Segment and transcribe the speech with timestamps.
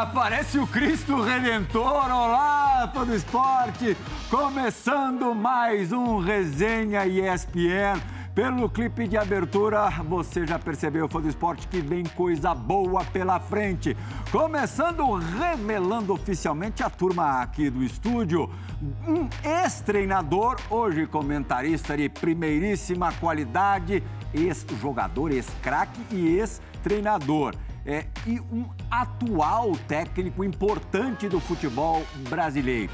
[0.00, 2.10] aparece o Cristo Redentor.
[2.10, 3.94] Olá, todo esporte.
[4.30, 8.00] Começando mais um Resenha ESPN.
[8.34, 13.38] Pelo clipe de abertura, você já percebeu, fã do esporte, que vem coisa boa pela
[13.38, 13.94] frente.
[14.32, 18.48] Começando revelando oficialmente a turma aqui do estúdio.
[19.06, 29.72] Um ex-treinador, hoje comentarista de primeiríssima qualidade, ex-jogador, ex-craque e ex-treinador é, e um atual
[29.88, 32.92] técnico importante do futebol brasileiro.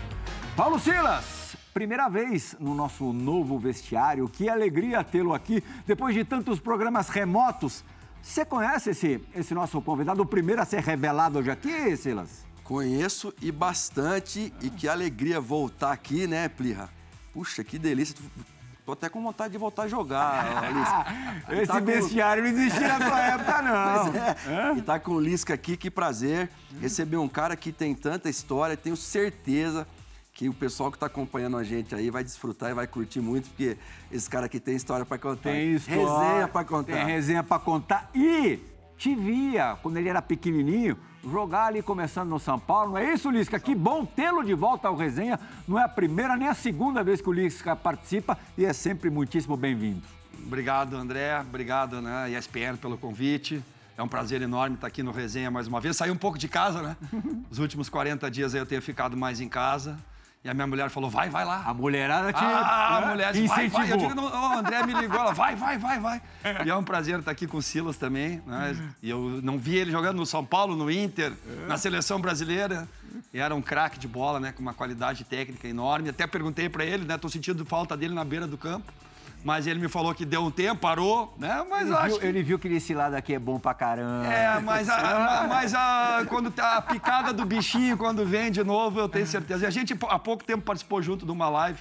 [0.56, 4.28] Paulo Silas, primeira vez no nosso novo vestiário.
[4.28, 7.84] Que alegria tê-lo aqui depois de tantos programas remotos.
[8.22, 12.46] Você conhece esse, esse nosso convidado, o primeiro a ser revelado hoje aqui, Silas?
[12.64, 16.88] Conheço e bastante, e que alegria voltar aqui, né, Plirra?
[17.32, 18.16] Puxa, que delícia.
[18.86, 21.50] Tô até com vontade de voltar a jogar, Alice.
[21.60, 22.48] Esse tá vestiário com...
[22.48, 24.14] não existia na tua época, não.
[24.14, 24.78] É.
[24.78, 26.48] E tá com o Lisca aqui, que prazer
[26.80, 29.88] receber um cara que tem tanta história, tenho certeza
[30.32, 33.48] que o pessoal que está acompanhando a gente aí vai desfrutar e vai curtir muito,
[33.48, 33.76] porque
[34.12, 35.50] esse cara aqui tem história para contar.
[35.50, 36.28] Tem história.
[36.28, 36.92] Resenha para contar.
[36.92, 38.10] Tem resenha para contar.
[38.14, 38.60] E
[38.96, 40.96] te via, quando ele era pequenininho,
[41.30, 42.92] jogar ali começando no São Paulo.
[42.92, 43.58] Não é isso, Lisca?
[43.58, 45.38] Que bom tê-lo de volta ao Resenha.
[45.66, 49.10] Não é a primeira nem a segunda vez que o Lisca participa e é sempre
[49.10, 50.02] muitíssimo bem-vindo.
[50.46, 51.40] Obrigado, André.
[51.40, 53.62] Obrigado, né, ESPN, pelo convite.
[53.96, 55.96] É um prazer enorme estar aqui no Resenha mais uma vez.
[55.96, 56.96] Saí um pouco de casa, né?
[57.50, 59.96] Os últimos 40 dias eu tenho ficado mais em casa.
[60.46, 61.64] E a minha mulher falou, vai, vai lá.
[61.66, 63.90] A mulherada te ah, a mulher disse, vai, vai.
[63.90, 66.22] Eu digo, não, oh, André me ligou, ela, vai, vai, vai, vai.
[66.64, 68.40] E é um prazer estar aqui com o Silas também.
[68.46, 68.92] Né?
[69.02, 71.32] E eu não vi ele jogando no São Paulo, no Inter,
[71.66, 72.88] na seleção brasileira.
[73.34, 74.52] E era um craque de bola, né?
[74.52, 76.10] Com uma qualidade técnica enorme.
[76.10, 77.18] Até perguntei para ele, né?
[77.18, 78.92] Tô sentindo falta dele na beira do campo
[79.44, 81.64] mas ele me falou que deu um tempo, parou, né?
[81.68, 82.26] Mas ele acho viu, que...
[82.26, 84.26] ele viu que esse lado aqui é bom pra caramba.
[84.26, 88.98] É, mas a, mas a, quando tá a picada do bichinho, quando vem de novo,
[88.98, 89.64] eu tenho certeza.
[89.64, 91.78] E a gente há pouco tempo participou junto de uma live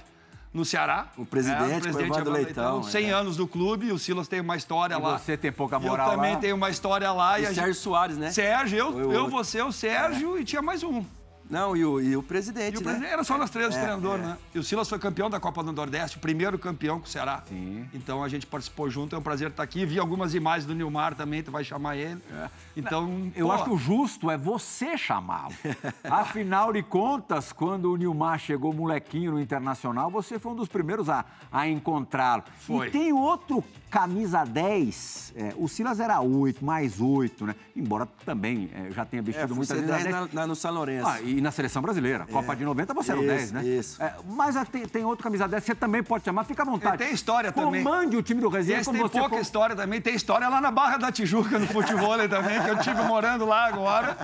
[0.56, 1.08] no Ceará.
[1.16, 2.74] O presidente, é, o presidente Evandro Leitão.
[2.76, 3.12] Leitão 100 é.
[3.12, 5.18] anos do clube, o Silas tem uma história e lá.
[5.18, 6.40] Você tem pouca moral Eu também lá.
[6.40, 7.38] tenho uma história lá.
[7.38, 7.76] E, e Sérgio gente...
[7.76, 8.30] Soares, né?
[8.32, 10.40] Sérgio, eu, eu, você, o Sérgio é.
[10.40, 11.04] e tinha mais um.
[11.48, 12.84] Não, e o, e o presidente, e o né?
[12.84, 14.22] presidente, Era só nós três, é, treinador, é.
[14.22, 14.38] né?
[14.54, 17.42] E o Silas foi campeão da Copa do Nordeste, primeiro campeão com o Ceará.
[17.48, 17.88] Sim.
[17.94, 19.84] Então a gente participou junto, é um prazer estar aqui.
[19.86, 22.20] Vi algumas imagens do Nilmar também, tu vai chamar ele.
[22.32, 22.48] É.
[22.76, 23.52] Então, Eu pô...
[23.52, 25.54] acho que o justo é você chamá-lo.
[26.04, 31.08] Afinal de contas, quando o Nilmar chegou molequinho no Internacional, você foi um dos primeiros
[31.08, 32.44] a, a encontrá-lo.
[32.58, 32.88] Foi.
[32.88, 37.54] E tem outro camisa 10, é, o Silas era 8, mais 8, né?
[37.74, 41.06] Embora também é, já tenha vestido é, muitas vezes 10 na, na, no São Lourenço.
[41.08, 42.26] Ah, e na seleção brasileira.
[42.26, 43.64] Copa de 90 você era o 10, né?
[43.64, 44.02] Isso.
[44.02, 46.98] É, mas tem, tem outro camisa 10 que você também pode chamar, fica à vontade.
[46.98, 47.82] tem história também.
[47.82, 49.42] Comande o time do Resenha Esse como tem você pouca for...
[49.42, 50.00] história também.
[50.00, 53.66] Tem história lá na Barra da Tijuca, no futebol também, que eu tive morando lá
[53.66, 54.16] agora.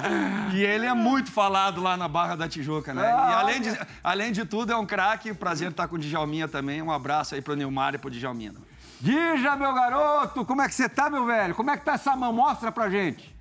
[0.52, 3.02] E ele é muito falado lá na Barra da Tijuca, né?
[3.04, 5.34] Ah, e além de, além de tudo, é um craque.
[5.34, 6.80] Prazer estar com o Djalminha também.
[6.80, 8.52] Um abraço aí pro Nilmar e pro Djalminha.
[9.00, 11.54] Dija, meu garoto, como é que você tá, meu velho?
[11.56, 12.32] Como é que tá essa mão?
[12.32, 13.31] Mostra pra gente.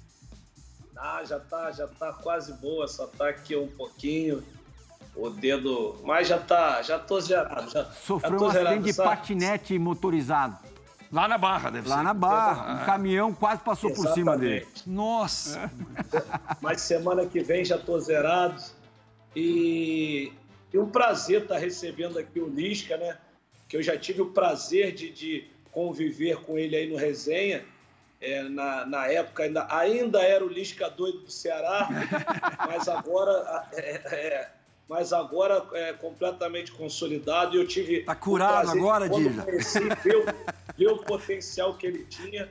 [1.03, 4.43] Ah, já tá, já tá quase boa, só tá aqui um pouquinho.
[5.15, 5.99] O dedo.
[6.03, 7.71] Mas já tá, já tô zerado.
[7.71, 9.09] Já, Sofreu já tô um zerado, acidente de sabe?
[9.09, 10.57] patinete motorizado.
[11.11, 12.03] Lá na Barra, deve Lá ser.
[12.03, 12.73] na barra.
[12.73, 14.57] Um caminhão quase passou por cima dele.
[14.57, 14.89] Exatamente.
[14.89, 15.71] Nossa!
[16.61, 18.61] Mas semana que vem já tô zerado.
[19.35, 20.31] E,
[20.71, 23.17] e um prazer estar recebendo aqui o Lisca, né?
[23.67, 27.65] Que eu já tive o prazer de, de conviver com ele aí no resenha.
[28.21, 31.89] É, na, na época ainda, ainda era o Lisca doido do Ceará,
[32.69, 34.49] mas agora é, é,
[34.87, 39.45] mas agora é completamente consolidado e eu tive Tá curado prazer agora, Dija?
[40.03, 40.25] ver, o-
[40.77, 42.47] ver o potencial que ele tinha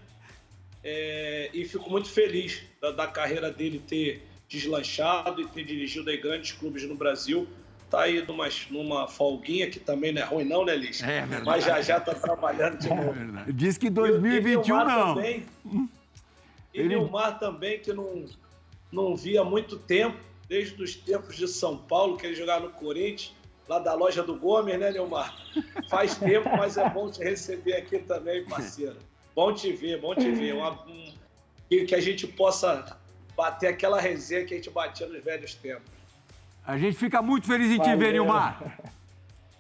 [0.83, 6.17] é, e fico muito feliz da, da carreira dele ter deslanchado e ter dirigido aí
[6.17, 7.47] grandes clubes no Brasil.
[7.91, 11.03] Tá aí numa, numa folguinha, que também não é ruim não, né, Liz?
[11.03, 11.45] É verdade.
[11.45, 13.15] Mas já já tá trabalhando de novo.
[13.49, 15.15] É Diz que 2021 e, e não.
[15.15, 15.89] Também, e
[16.73, 16.89] Ele...
[16.91, 18.25] Nilmar também, que não,
[18.93, 23.35] não via muito tempo, desde os tempos de São Paulo, que ele jogava no Corinthians,
[23.69, 25.35] lá da loja do Gomes, né, Nilmar?
[25.89, 28.97] Faz tempo, mas é bom te receber aqui também, parceiro.
[29.35, 30.55] Bom te ver, bom te ver.
[30.55, 31.15] Uma, um,
[31.69, 32.99] que a gente possa
[33.37, 36.00] bater aquela resenha que a gente batia nos velhos tempos.
[36.67, 37.93] A gente fica muito feliz em valeu.
[37.93, 38.63] te ver, Nilmar.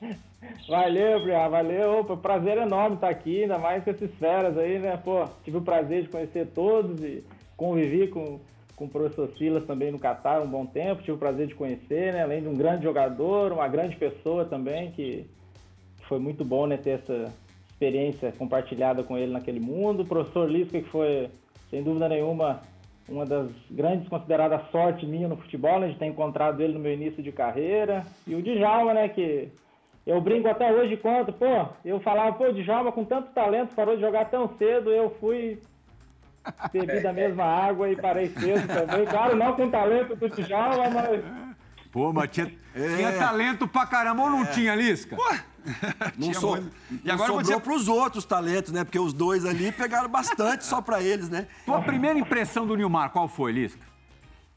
[0.68, 2.00] Valeu, Brian, valeu.
[2.00, 4.96] Opa, prazer enorme estar aqui, ainda mais com esses feras aí, né?
[4.96, 7.24] Pô, tive o prazer de conhecer todos e
[7.56, 8.40] convivi com,
[8.74, 11.02] com o professor Silas também no Catar um bom tempo.
[11.02, 12.22] Tive o prazer de conhecer, né?
[12.22, 15.26] Além de um grande jogador, uma grande pessoa também, que,
[15.98, 16.76] que foi muito bom, né?
[16.76, 17.32] Ter essa
[17.68, 20.02] experiência compartilhada com ele naquele mundo.
[20.02, 21.28] O professor Lisca, que foi,
[21.68, 22.62] sem dúvida nenhuma,
[23.10, 26.92] uma das grandes consideradas sorte minha no futebol, né, de ter encontrado ele no meu
[26.92, 28.04] início de carreira.
[28.26, 29.48] E o Djalma, né, que
[30.06, 33.96] eu brinco até hoje quanto, pô, eu falava, pô, o Djalma com tanto talento parou
[33.96, 35.58] de jogar tão cedo, eu fui
[36.72, 39.04] bebi da mesma água e parei cedo também.
[39.06, 41.49] Claro, não com talento do Djalma, mas...
[41.90, 42.96] Pô, mas tinha, é.
[42.96, 44.46] tinha talento pra caramba ou não é.
[44.46, 45.16] tinha, Lisca?
[45.16, 45.34] Pô.
[46.16, 46.58] Não, sou,
[47.04, 47.60] e agora sobrou dizer...
[47.60, 48.84] pros outros talentos, né?
[48.84, 51.46] Porque os dois ali pegaram bastante só pra eles, né?
[51.66, 53.80] Tua primeira impressão do Nilmar, qual foi, Lisca?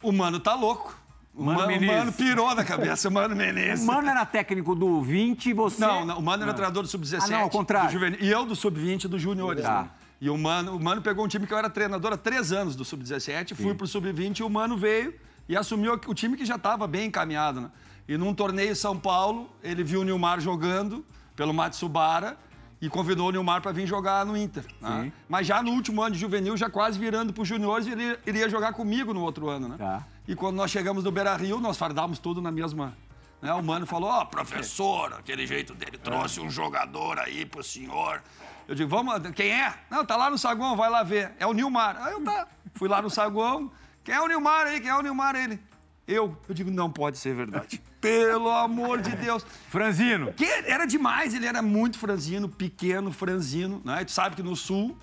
[0.02, 0.98] O Mano tá louco.
[1.36, 3.84] O Mano, Mano, o Mano pirou na cabeça, o Mano Menezes.
[3.84, 5.82] O Mano era técnico do 20 e você...
[5.82, 6.56] Não, não o Mano era ah.
[6.56, 7.24] treinador do Sub-17.
[7.24, 7.90] Ah, não, ao contrário.
[7.90, 9.64] Juvenil, e eu do Sub-20 do Júniores.
[9.64, 9.82] Tá.
[9.84, 9.90] Né?
[10.22, 12.76] E o Mano, o Mano pegou um time que eu era treinador há três anos
[12.76, 15.14] do Sub-17, fui pro Sub-20 e o Mano veio
[15.48, 17.72] e assumiu o time que já estava bem encaminhado, né?
[18.07, 21.06] E num torneio em São Paulo, ele viu o Nilmar jogando
[21.36, 22.38] pelo Matsubara
[22.81, 24.66] e convidou o Nilmar para vir jogar no Inter.
[24.81, 25.12] Né?
[25.30, 28.50] Mas já no último ano de juvenil, já quase virando para os juniores, ele iria
[28.50, 29.69] jogar comigo no outro ano.
[29.69, 29.75] Né?
[29.78, 30.04] Tá.
[30.28, 32.94] E quando nós chegamos no Beira Rio, nós fardávamos tudo na mesma.
[33.42, 33.54] Né?
[33.54, 38.22] O mano falou: Ó, oh, professor, aquele jeito dele, trouxe um jogador aí pro senhor.
[38.68, 39.74] Eu digo: Vamos, quem é?
[39.89, 41.31] Não, tá lá no saguão, vai lá ver.
[41.39, 41.96] É o Nilmar.
[42.01, 42.48] Aí eu tá.
[42.74, 43.72] Fui lá no saguão.
[44.04, 44.80] Quem é o Nilmar aí?
[44.80, 45.36] Quem é o Nilmar?
[45.36, 45.60] Ele.
[46.08, 46.38] Eu.
[46.48, 47.82] Eu digo: Não pode ser verdade.
[48.02, 49.46] Pelo amor de Deus.
[49.70, 50.34] Franzino.
[50.34, 54.02] Que era demais, ele era muito franzino, pequeno, franzino, né?
[54.02, 54.98] E tu sabe que no Sul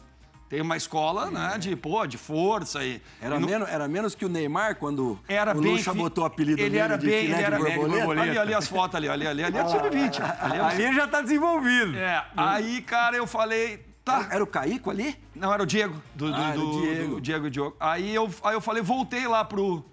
[0.50, 3.00] tem uma escola, né, de, pô, de força e...
[3.23, 3.47] Era, e no...
[3.47, 5.99] menos, era menos que o Neymar quando era o Lucha fi...
[5.99, 8.23] botou o apelido ele era de bem, ele era bem, borboleta.
[8.23, 10.20] Ali, ali as fotos ali, ali, ali, ali é sub-20.
[10.41, 11.96] Ali, é ali já tá desenvolvido.
[11.96, 14.20] É, aí, cara, eu falei, tá.
[14.20, 15.19] Era, era o Caico ali?
[15.35, 17.14] Não, era o Diego, do, ah, do, do Diego.
[17.14, 17.76] Do Diego e Diogo.
[17.79, 19.85] Aí eu, aí eu falei, voltei lá pro,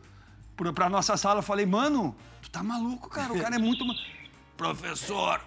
[0.56, 2.16] pro, pra nossa sala, falei, mano,
[2.48, 3.34] Tu tá maluco, cara?
[3.34, 3.84] O cara é muito.
[4.56, 5.42] Professor,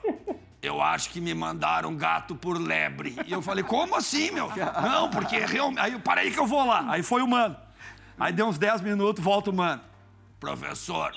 [0.60, 3.16] eu acho que me mandaram gato por lebre.
[3.26, 4.50] E eu falei, como assim, meu?
[4.82, 5.80] Não, porque realmente.
[5.80, 6.84] Aí, parei que eu vou lá.
[6.90, 7.56] Aí foi o mano.
[8.18, 9.80] Aí deu uns 10 minutos, volta o mano.
[10.38, 11.10] Professor,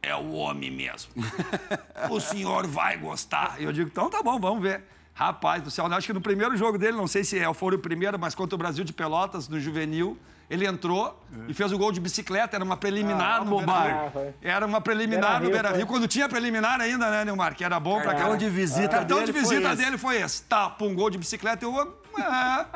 [0.00, 1.12] é o homem mesmo.
[2.08, 3.60] O senhor vai gostar.
[3.60, 4.84] Eu digo, então tá bom, vamos ver.
[5.18, 7.78] Rapaz do céu, acho que no primeiro jogo dele, não sei se é, foi o
[7.80, 10.16] primeiro, mas contra o Brasil de Pelotas, no juvenil,
[10.48, 11.50] ele entrou é.
[11.50, 14.34] e fez o gol de bicicleta, era uma preliminar ah, no Beira Rio.
[14.40, 17.56] Era uma preliminar no Beira Rio, quando tinha preliminar ainda, né, Neymar?
[17.56, 20.44] Que era bom pra cartão de visita O cartão de visita dele foi esse.
[20.44, 21.98] Tá, um gol de bicicleta, eu.
[22.16, 22.66] É,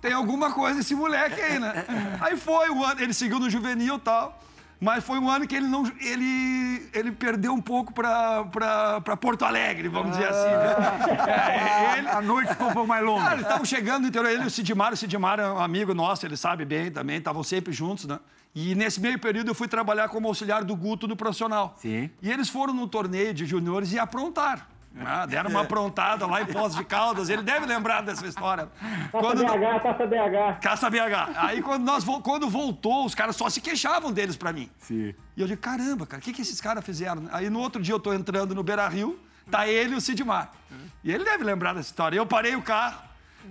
[0.00, 1.84] tem alguma coisa esse moleque aí, né?
[2.18, 4.42] Aí foi o ano, ele seguiu no juvenil e tal.
[4.80, 9.88] Mas foi um ano que ele não ele, ele perdeu um pouco para Porto Alegre,
[9.88, 10.48] vamos dizer assim.
[10.48, 11.94] Né?
[11.94, 13.32] É, ele, a noite ficou um pouco mais longa.
[13.32, 16.24] eles estavam chegando no interior, ele e o Sidmar, o Sidmar é um amigo nosso,
[16.24, 18.18] ele sabe bem também, estavam sempre juntos, né?
[18.54, 21.74] E nesse meio período eu fui trabalhar como auxiliar do Guto no profissional.
[21.76, 22.10] Sim.
[22.22, 24.62] E eles foram no torneio de juniores e aprontaram.
[24.98, 27.28] Ah, deram uma aprontada lá em Poços de Caldas.
[27.28, 28.66] Ele deve lembrar dessa história.
[28.66, 29.44] Taça quando...
[29.44, 30.60] BH, taça BH.
[30.60, 31.36] Caça BH.
[31.36, 34.68] Aí quando, nós, quando voltou, os caras só se queixavam deles pra mim.
[34.78, 35.14] Sim.
[35.36, 37.28] E eu digo, caramba, cara, o que, que esses caras fizeram?
[37.32, 39.18] Aí no outro dia eu tô entrando no Beira Rio,
[39.50, 40.50] tá ele e o Sidmar.
[41.04, 42.16] E ele deve lembrar dessa história.
[42.16, 43.00] Eu parei o carro,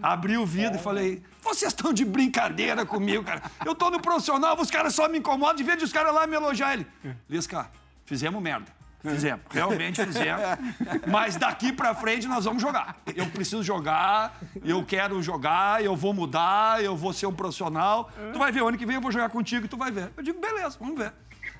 [0.03, 0.79] abri o vidro é.
[0.79, 3.41] e falei, vocês estão de brincadeira comigo, cara.
[3.65, 6.27] Eu tô no profissional, os caras só me incomodam, de vez de os caras lá
[6.27, 6.85] me elogiar ele.
[7.29, 7.69] Lisca,
[8.05, 8.78] fizemos merda.
[9.01, 10.41] Fizemos, realmente fizemos.
[11.07, 12.97] Mas daqui pra frente nós vamos jogar.
[13.15, 18.11] Eu preciso jogar, eu quero jogar, eu vou mudar, eu vou ser um profissional.
[18.33, 20.11] Tu vai ver, o ano que vem eu vou jogar contigo e tu vai ver.
[20.17, 21.13] Eu digo, beleza, vamos ver.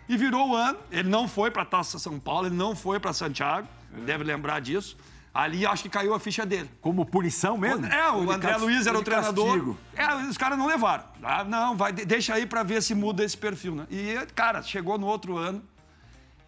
[0.08, 3.13] E virou o ano, ele não foi pra Taça São Paulo, ele não foi pra
[3.13, 3.67] Santiago,
[4.05, 4.98] deve lembrar disso.
[5.31, 6.69] Ali acho que caiu a ficha dele.
[6.81, 7.86] Como punição mesmo?
[7.86, 9.46] É, o André Luiz era o treinador.
[9.46, 9.77] Castigo.
[9.96, 11.03] É, os caras não levaram.
[11.22, 13.86] Ah, não, vai, deixa aí pra ver se muda esse perfil, né?
[13.91, 15.63] E, cara, chegou no outro ano,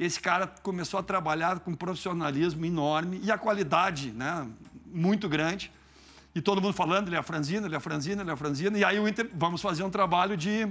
[0.04, 4.48] esse cara começou a trabalhar com um profissionalismo enorme e a qualidade né,
[4.88, 5.72] muito grande.
[6.34, 8.36] E todo mundo falando, ele é a franzina, ele é a franzina, ele é a
[8.36, 8.78] franzina.
[8.80, 10.68] E aí o Inter, vamos fazer um trabalho de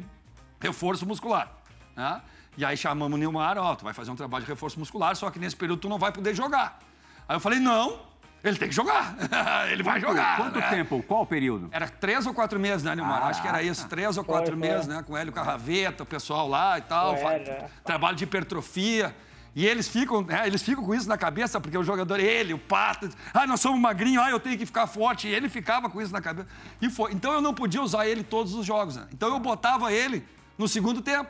[0.58, 1.48] reforço muscular.
[1.94, 2.20] Né?
[2.58, 5.30] E aí chamamos o Nilmar, ó, tu vai fazer um trabalho de reforço muscular, só
[5.30, 6.80] que nesse período tu não vai poder jogar.
[7.28, 8.00] Aí eu falei, não,
[8.42, 9.16] ele tem que jogar.
[9.70, 10.36] ele vai jogar.
[10.36, 10.68] Quanto né?
[10.68, 11.02] tempo?
[11.02, 11.68] Qual o período?
[11.72, 13.22] Era três ou quatro meses, né, Nilmar?
[13.22, 14.68] Ah, Acho que era isso, três ou quatro Foi, foi.
[14.68, 15.02] meses, né?
[15.06, 17.16] Com o Hélio Carraveta, o pessoal lá e tal.
[17.16, 17.66] Foi, fa- é.
[17.84, 19.14] Trabalho de hipertrofia.
[19.54, 22.58] E eles ficam, né, eles ficam com isso na cabeça, porque o jogador, ele, o
[22.58, 25.26] Pato, ah, nós somos magrinhos, ah, eu tenho que ficar forte.
[25.26, 26.46] E ele ficava com isso na cabeça.
[26.80, 27.12] E foi.
[27.12, 29.06] Então eu não podia usar ele todos os jogos, né?
[29.12, 30.24] Então eu botava ele
[30.56, 31.28] no segundo tempo.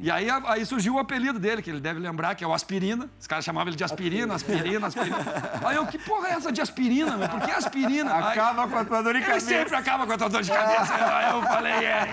[0.00, 3.08] E aí, aí surgiu o apelido dele, que ele deve lembrar, que é o aspirina.
[3.18, 5.16] Os caras chamavam ele de aspirina, aspirina, aspirina.
[5.64, 7.28] Aí eu, que porra é essa de aspirina, meu?
[7.28, 8.14] Por que aspirina?
[8.14, 9.46] Aí- Acaba com a tua dor de ele cabeça.
[9.46, 10.94] sempre acaba com a tua dor de cabeça.
[10.94, 12.08] Aí eu falei, é,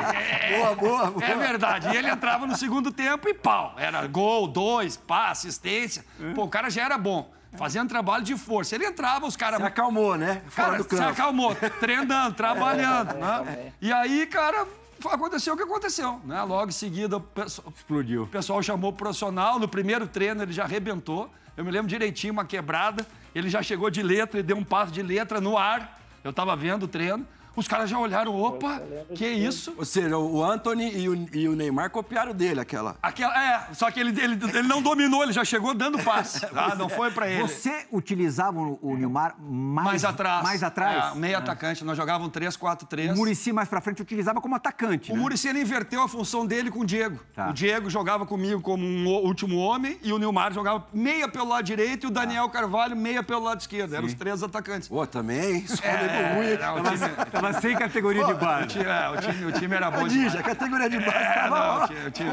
[0.52, 1.26] é, Boa, boa, boa.
[1.26, 1.90] é verdade.
[1.90, 3.76] E ele entrava no segundo tempo e pau.
[3.78, 6.06] Era gol, dois, pá, assistência.
[6.36, 7.32] Pô, o cara já era bom.
[7.56, 8.74] Fazendo trabalho de força.
[8.74, 9.60] Ele entrava, os caras.
[9.60, 10.42] Se acalmou, né?
[10.48, 11.04] Fora Cara, do se campo.
[11.12, 13.12] acalmou, treinando, trabalhando.
[13.12, 13.38] é, né?
[13.38, 13.74] também.
[13.80, 14.66] E aí, cara,
[15.12, 16.22] aconteceu o que aconteceu.
[16.26, 16.42] Né?
[16.44, 18.24] Logo em seguida, pessoal, Explodiu.
[18.24, 19.60] o pessoal chamou o profissional.
[19.60, 21.30] No primeiro treino, ele já arrebentou.
[21.56, 23.06] Eu me lembro direitinho, uma quebrada.
[23.34, 26.00] Ele já chegou de letra e deu um passo de letra no ar.
[26.24, 27.26] Eu tava vendo o treino.
[27.56, 28.82] Os caras já olharam, opa,
[29.16, 29.72] que disso.
[29.72, 29.76] isso?
[29.78, 32.96] Ou seja, o Anthony e o, e o Neymar copiaram dele aquela.
[33.02, 36.44] Aquela, é, só que ele, ele, ele não dominou, ele já chegou dando passe.
[36.56, 37.42] Ah, não foi pra ele.
[37.42, 40.44] Você utilizava o Nilmar mais, Mais atrás.
[40.44, 41.14] Mais atrás?
[41.14, 41.84] É, meio atacante.
[41.84, 43.12] Nós jogávamos 3-4-3.
[43.12, 45.12] O Murici mais pra frente utilizava como atacante.
[45.12, 45.22] O né?
[45.22, 47.20] Muricy ele inverteu a função dele com o Diego.
[47.36, 47.50] Tá.
[47.50, 51.64] O Diego jogava comigo como um último homem e o Nilmar jogava meia pelo lado
[51.66, 53.94] direito e o Daniel Carvalho meia pelo lado esquerdo.
[53.96, 54.88] Eram os três atacantes.
[54.88, 56.58] Pô, também, escolha É, do ruim.
[56.84, 58.68] não, time, Tava sem categoria de o base.
[58.68, 60.42] time- é, o time- o time era bom demais.
[60.42, 61.18] categoria de base.
[61.18, 62.32] É, tava, não, o time- o time-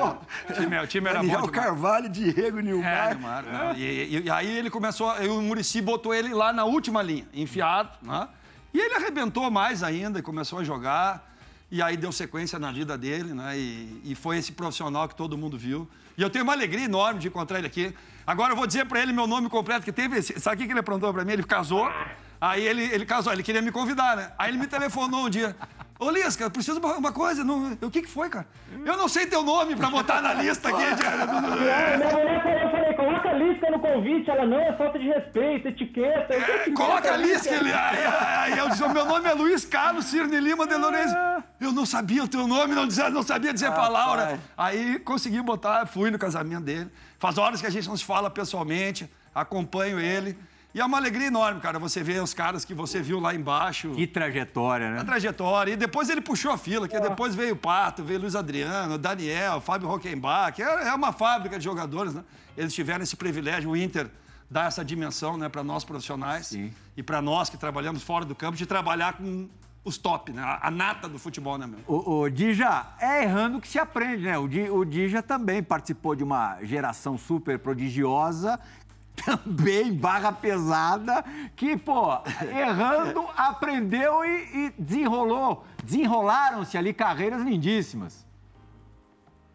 [0.83, 1.65] o time- o era bom Daniel demais.
[1.65, 3.09] Carvalho, Diego, É, Nilmar.
[3.11, 3.73] Nilmar, não.
[3.75, 7.27] E, e- e aí ele começou, aí o Murici botou ele lá na última linha,
[7.35, 8.29] enfiado, né?
[8.73, 11.29] E ele arrebentou mais ainda e começou a jogar.
[11.73, 13.57] E aí deu sequência na vida dele, né?
[13.57, 15.89] E, e foi esse profissional que todo mundo viu.
[16.19, 17.95] E eu tenho uma alegria enorme de encontrar ele aqui.
[18.27, 20.39] Agora eu vou dizer pra ele meu nome completo, que teve esse.
[20.41, 21.33] Sabe o que ele aprontou pra mim?
[21.33, 21.89] Ele casou.
[22.41, 24.33] Aí ele, ele casou, ele queria me convidar, né?
[24.39, 25.55] Aí ele me telefonou um dia.
[25.99, 27.45] Ô, Lisca, eu preciso de uma- coisa.
[27.45, 27.77] Não...
[27.83, 28.47] O que, que foi, cara?
[28.87, 30.79] Eu não sei teu nome pra botar na lista aqui.
[30.95, 34.31] de- É, minha mulher falou, eu falei, coloca a lista no convite.
[34.31, 36.33] Ela, não, é falta de respeito, etiqueta.
[36.33, 37.55] É, "Que Coloca a lista.
[37.55, 38.07] Ele, aí,
[38.55, 41.15] aí eu disse, meu nome é Luiz Carlos Cirne Lima de Lourenço.
[41.61, 44.41] Eu não sabia o teu nome, não, dizia, não sabia dizer pra Laura.
[44.57, 46.91] Aí consegui botar, fui no casamento dele.
[47.19, 50.39] Faz horas que a gente não se fala pessoalmente, acompanho ele.
[50.73, 53.91] E é uma alegria enorme, cara, você ver os caras que você viu lá embaixo.
[53.91, 55.05] Que trajetória, A né?
[55.05, 55.73] trajetória.
[55.73, 58.99] E depois ele puxou a fila, que depois veio o Pato, veio Luiz Adriano, o
[58.99, 60.61] Daniel, Fábio Rockenbach.
[60.63, 62.23] É é uma fábrica de jogadores, né?
[62.57, 64.09] Eles tiveram esse privilégio, o Inter
[64.51, 66.73] dá essa dimensão né, para nós profissionais Sim.
[66.97, 69.49] e para nós que trabalhamos fora do campo, de trabalhar com
[69.83, 70.43] os top, né?
[70.43, 71.79] A, a nata do futebol, né, meu?
[71.87, 74.39] O, o Dija, é errando que se aprende, né?
[74.39, 78.61] O, o Dija também participou de uma geração super prodigiosa,
[79.25, 81.25] também barra pesada,
[81.57, 85.65] que, pô, errando, aprendeu e, e desenrolou.
[85.85, 88.27] Desenrolaram-se ali carreiras lindíssimas.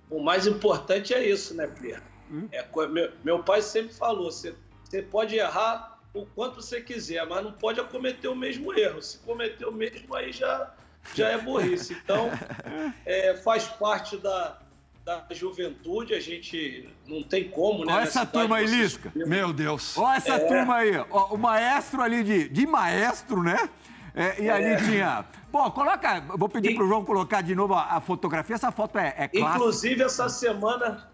[0.10, 2.04] O mais importante é isso, né, Pierre?
[2.52, 7.26] É, co- meu, meu pai sempre falou: você, você pode errar o quanto você quiser,
[7.28, 9.02] mas não pode cometer o mesmo erro.
[9.02, 10.72] Se cometer o mesmo, aí já,
[11.14, 11.94] já é burrice.
[12.04, 12.30] Então,
[13.06, 14.58] é, faz parte da,
[15.06, 17.94] da juventude, a gente não tem como, né?
[17.94, 19.12] Olha essa cidade turma aí, Lisca.
[19.16, 19.96] Meu Deus.
[19.98, 20.40] Olha essa É.
[20.48, 23.70] turma aí, ó, o maestro ali de, de maestro, né?
[24.16, 25.24] É, e ali tinha.
[25.52, 26.22] Pô, coloca.
[26.36, 28.56] Vou pedir E- pro João colocar de novo a, a fotografia.
[28.56, 29.56] Essa foto é, é clássica.
[29.58, 31.08] Inclusive, essa semana,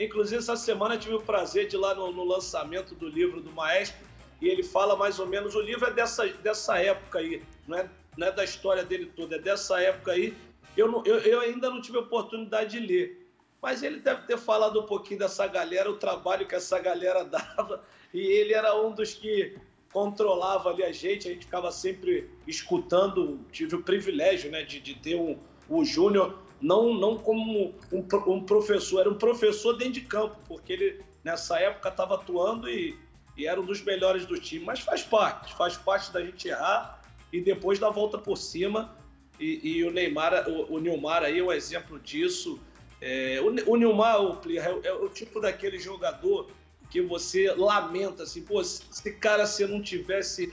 [0.00, 3.52] inclusive, essa semana tive o prazer de ir lá no, no lançamento do livro do
[3.52, 3.96] Maestro,
[4.40, 7.86] e ele fala mais ou menos, o livro é dessa, dessa época aí, não é,
[8.16, 10.34] não é da história dele toda, é dessa época aí.
[10.76, 13.25] Eu, não- eu, eu ainda não tive a oportunidade de ler,
[13.60, 17.82] mas ele deve ter falado um pouquinho dessa galera, o trabalho que essa galera dava,
[18.12, 19.56] e ele era um dos que
[19.92, 24.94] controlava ali a gente, a gente ficava sempre escutando, tive o privilégio né, de, de
[24.94, 30.00] ter um, o Júnior não, não como um, um professor, era um professor dentro de
[30.02, 32.96] campo, porque ele nessa época estava atuando e,
[33.36, 34.64] e era um dos melhores do time.
[34.64, 38.96] Mas faz parte, faz parte da gente errar e depois dar volta por cima.
[39.38, 42.58] E, e o Neymar, o, o aí é um exemplo disso.
[43.00, 46.50] É, o, o Nilmar, o, é, o- é o tipo daquele jogador
[46.90, 50.52] que você lamenta, assim, pô, se esse cara se não tivesse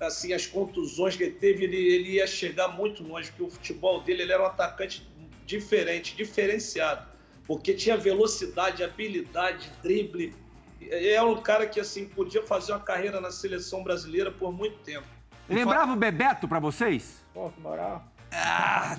[0.00, 4.00] assim as contusões que ele teve, ele, ele ia chegar muito longe, porque o futebol
[4.02, 5.06] dele ele era um atacante
[5.46, 7.06] diferente, diferenciado,
[7.46, 10.34] porque tinha velocidade, habilidade, drible.
[10.80, 15.06] É um cara que assim podia fazer uma carreira na seleção brasileira por muito tempo.
[15.48, 17.22] Lembrava o Bebeto pra vocês?
[17.34, 18.09] Pô, que moral.
[18.32, 18.96] Ah,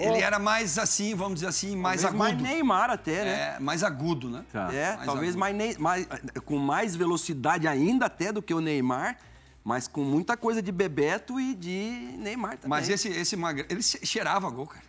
[0.00, 2.42] ele, era mais assim, vamos dizer assim, mais Talvez agudo.
[2.42, 3.54] mais Neymar até, né?
[3.56, 4.44] É, mais agudo, né?
[4.52, 4.68] Tá.
[4.72, 5.38] É, Mais talvez agudo.
[5.40, 6.06] mais, Ney- mais-
[6.44, 9.16] com mais velocidade ainda até do que o Neymar,
[9.64, 12.68] mas com muita coisa de Bebeto e de Neymar também.
[12.68, 13.66] Mas esse, esse magre...
[13.70, 14.84] ele che- cheirava gol, cara.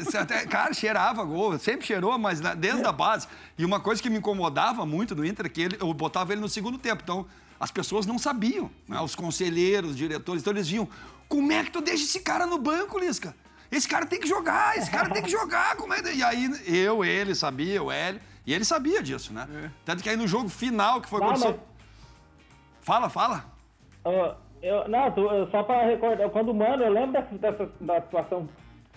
[0.00, 3.26] Esse até- cara, cheirava gol, sempre cheirou, mas na- desde a base.
[3.58, 6.40] E uma coisa que me incomodava muito no Inter é que ele, eu botava ele
[6.40, 7.02] no segundo tempo.
[7.02, 7.26] Então,
[7.58, 9.00] as pessoas não sabiam, né?
[9.00, 10.42] os conselheiros, os diretores.
[10.42, 10.86] Então, eles viam,
[11.28, 13.34] como é que tu deixa esse cara no banco, Lisca?
[13.70, 15.76] Esse cara tem que jogar, esse cara tem que jogar.
[15.76, 16.00] Como é?
[16.02, 19.70] que-" E aí, eu, ele sabia, o Hélio, e ele sabia disso, né?
[19.84, 21.54] Tanto que aí no jogo final, que foi Não, mas-
[22.82, 23.44] Fala, fala.
[24.04, 28.48] Ó, eu, não, só pra recordar, quando o Mano, eu lembro dessa, dessa- da situação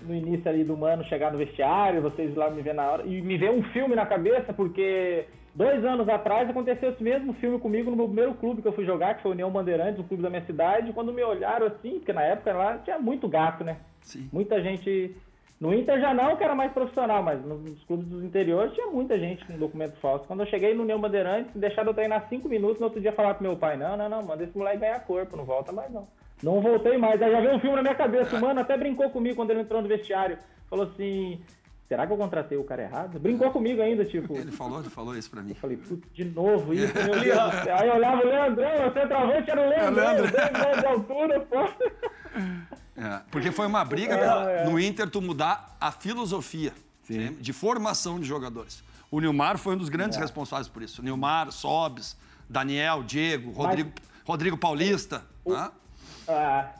[0.01, 3.21] no início ali do Mano chegar no vestiário, vocês lá me ver na hora, e
[3.21, 5.25] me ver um filme na cabeça, porque
[5.57, 8.85] dois anos atrás aconteceu esse mesmo filme comigo no meu primeiro clube que eu fui
[8.85, 11.93] jogar, que foi o União Bandeirantes, o clube da minha cidade, quando me olharam assim,
[11.93, 13.77] porque na época lá tinha muito gato, né?
[14.01, 14.29] Sim.
[14.31, 15.15] Muita gente.
[15.59, 19.17] No Inter já não, que era mais profissional, mas nos clubes dos interiores tinha muita
[19.17, 20.27] gente com documento falso.
[20.27, 23.33] Quando eu cheguei no União Bandeirantes, deixaram eu treinar cinco minutos, no outro dia falar
[23.33, 26.07] pro meu pai, não, não, não, manda esse moleque ganhar corpo, não volta mais não.
[26.43, 29.09] Não voltei mais, aí já veio um filme na minha cabeça, o mano até brincou
[29.09, 30.37] comigo quando ele entrou no vestiário.
[30.69, 31.41] Falou assim,
[31.87, 33.19] será que eu contratei o cara errado?
[33.19, 34.35] Brincou comigo ainda, tipo...
[34.37, 35.51] Ele falou, ele falou isso pra mim.
[35.51, 37.77] Eu falei, putz, de novo isso, meu Deus do céu.
[37.77, 40.31] Aí eu olhava o Leandrão, o centroavante era o Leandrão, Leandro.
[40.31, 41.57] 10 metros de altura, pô.
[42.99, 44.65] É, porque foi uma briga É, é.
[44.69, 46.73] no Inter tu mudar a filosofia
[47.07, 48.83] né, de formação de jogadores.
[49.11, 49.91] O Nilmar foi um dos É.
[49.91, 51.03] grandes responsáveis por isso.
[51.03, 52.17] Nilmar, Sobes,
[52.49, 53.91] Daniel, Diego, Rodrigo,
[54.25, 55.23] Rodrigo Paulista.
[55.45, 55.55] né?
[55.55, 55.71] Ah,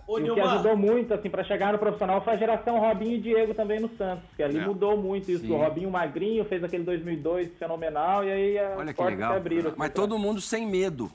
[0.08, 3.16] Ô, e o que ajudou muito, assim, para chegar no profissional foi a geração Robinho
[3.16, 4.66] e Diego também no Santos, que ali É.
[4.66, 5.52] mudou muito isso.
[5.54, 9.32] O Robinho magrinho fez aquele 2002 fenomenal e aí as Olha que legal.
[9.32, 9.74] se abriram.
[9.78, 11.12] Mas todo mundo sem medo.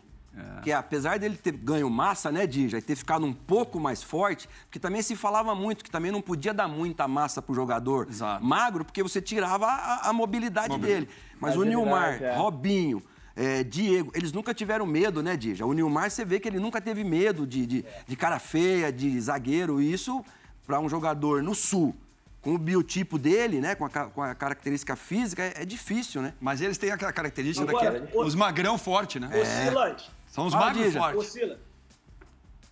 [0.63, 4.49] Que apesar dele ter ganho massa, né, Dija, e ter ficado um pouco mais forte,
[4.65, 8.43] porque também se falava muito que também não podia dar muita massa pro jogador Exato.
[8.43, 11.07] magro, porque você tirava a, a mobilidade dele.
[11.39, 12.35] Mas o Agilidade, Nilmar, é.
[12.35, 13.03] Robinho,
[13.35, 15.65] é, Diego, eles nunca tiveram medo, né, Dija?
[15.67, 19.19] O Nilmar, você vê que ele nunca teve medo de, de, de cara feia, de
[19.21, 19.81] zagueiro.
[19.81, 20.25] E isso,
[20.67, 21.95] para um jogador no Sul,
[22.43, 26.35] com o biotipo dele, né, com a, com a característica física, é, é difícil, né?
[26.41, 29.29] Mas eles têm aquela característica Agora, daqui, o- os magrão forte, né?
[29.29, 30.99] Ô, Silas, São os Fala, magros Dija.
[31.01, 31.27] fortes.
[31.33, 31.59] Silas,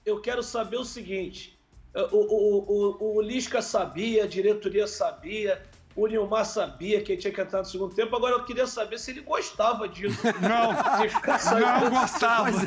[0.05, 1.57] eu quero saber o seguinte:
[1.95, 5.63] o, o, o, o Lisca sabia, a diretoria sabia,
[5.97, 8.15] o Nilmar sabia que ele tinha que entrar no segundo tempo.
[8.17, 10.21] Agora eu queria saber se ele gostava disso.
[10.41, 10.73] Não,
[11.83, 12.45] não gostava.
[12.51, 12.65] Pois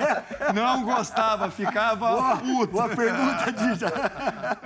[0.00, 0.52] é.
[0.54, 2.72] Não gostava, ficava puto.
[2.72, 3.92] Boa pergunta, Dija.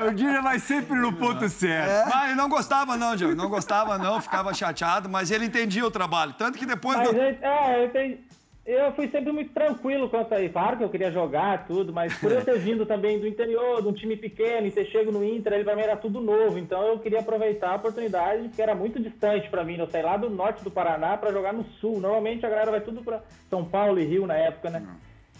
[0.06, 2.10] O Dija vai sempre no ponto certo.
[2.10, 3.34] Mas ele não gostava, não, Diego.
[3.34, 6.34] Não gostava, não, ficava chateado, mas ele entendia o trabalho.
[6.34, 6.98] Tanto que depois.
[6.98, 8.20] Mas do- é, é, eu, entendi-
[8.66, 10.52] eu fui sempre muito tranquilo quanto a isso.
[10.52, 13.88] Claro que eu queria jogar tudo, mas por eu ter vindo também do interior, de
[13.88, 16.58] um time pequeno, e ter chego no Inter, ele pra mim era tudo novo.
[16.58, 19.76] Então eu queria aproveitar a oportunidade, porque era muito distante pra mim.
[19.78, 22.00] Eu saí lá do norte do Paraná pra jogar no sul.
[22.00, 24.86] Normalmente a galera vai tudo pra São Paulo e Rio na época, né?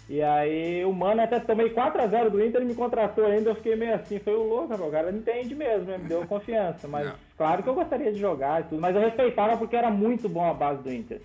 [0.07, 3.75] E aí o Mano até tomei 4x0 do Inter, ele me contratou ainda, eu fiquei
[3.75, 5.97] meio assim, foi o louco, o cara entende mesmo, né?
[5.97, 6.87] me deu confiança.
[6.87, 7.13] Mas É.
[7.35, 10.47] claro que eu gostaria de jogar e tudo, mas eu respeitava porque era muito bom
[10.47, 11.21] a base do Inter.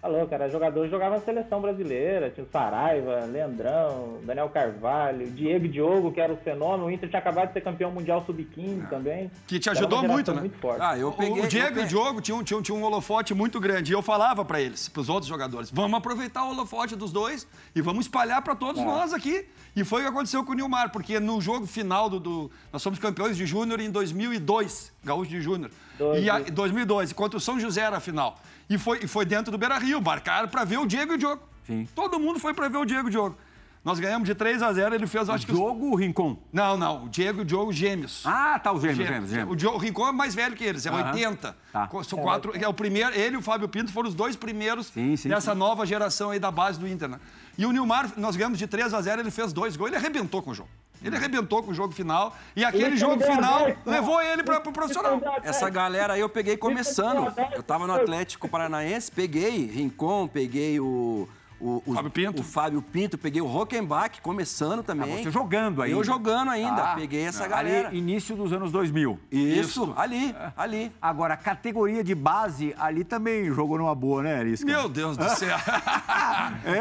[0.00, 6.10] Falou, cara, jogador jogava na seleção brasileira, tinha o Saraiva, Leandrão, Daniel Carvalho, Diego Diogo,
[6.10, 9.30] que era o fenômeno, o Inter tinha acabado de ser campeão mundial sub-15 também.
[9.46, 10.40] Que te ajudou muito, né?
[10.40, 10.80] Muito forte.
[10.82, 11.42] Ah, eu O- peguei.
[11.44, 13.92] o Diego eu e o Diogo tinham, tinham, tinham um holofote muito grande.
[13.92, 17.82] E eu falava pra eles, pros outros jogadores, vamos aproveitar o holofote dos dois e
[17.82, 19.46] vamos espalhar pra todos nós aqui.
[19.76, 22.18] E foi o que aconteceu com o Nilmar, porque no jogo final do...
[22.18, 25.70] do- nós somos campeões de júnior em 2002, Gaúcho de Júnior.
[26.18, 26.50] E a, dois.
[26.52, 28.38] 2002, contra o São José era a final.
[28.70, 31.42] E foi, e foi dentro do Beira-Rio, marcaram pra ver o Diego e o Diogo.
[31.66, 31.86] Sim.
[31.94, 33.36] Todo mundo foi pra ver o Diego e o Diogo.
[33.82, 35.52] Nós ganhamos de 3 a 0, ele fez, acho que...
[35.52, 36.36] os- Jogo Rincon.
[36.52, 38.22] Não, não, o Diego e o Diogo gêmeos.
[38.26, 39.14] Ah, tá, os gêmeos, Gêmeos.
[39.14, 39.52] gêmeos, gêmeos.
[39.52, 41.12] O Diogo Rincon é mais velho que eles, é Aham.
[41.12, 41.56] 80.
[41.72, 41.88] Tá.
[42.04, 45.16] São quatro, é o primeiro, ele e o Fábio Pinto foram os dois primeiros Sim,
[45.16, 45.58] sim, dessa sim.
[45.58, 47.08] nova geração aí da base do Inter.
[47.08, 47.18] Né?
[47.56, 50.42] E o Nilmar, nós ganhamos de 3 a 0, ele fez dois gols, ele arrebentou
[50.42, 50.68] com o jogo.
[51.02, 53.92] Ele arrebentou com o jogo final e aquele Ele jogo final aberto, né?
[53.96, 55.20] levou ele para o profissional.
[55.42, 57.32] Essa galera aí eu peguei começando.
[57.54, 61.28] Eu tava no Atlético Paranaense, peguei Rincon, peguei o.
[61.60, 62.40] O, o- Fábio Pinto.
[62.40, 65.14] o Fábio Pinto, peguei o Rockenbach começando também.
[65.18, 65.92] Ah, Você jogando aí.
[65.92, 67.94] Eu jogando ainda, Ah, peguei essa ali, galera.
[67.94, 69.20] início dos anos 2000.
[69.30, 70.90] Isso, ali, ali.
[71.02, 74.64] Agora, categoria de base, ali também jogou numa boa, né, Arisca?
[74.64, 75.56] Meu Deus do céu.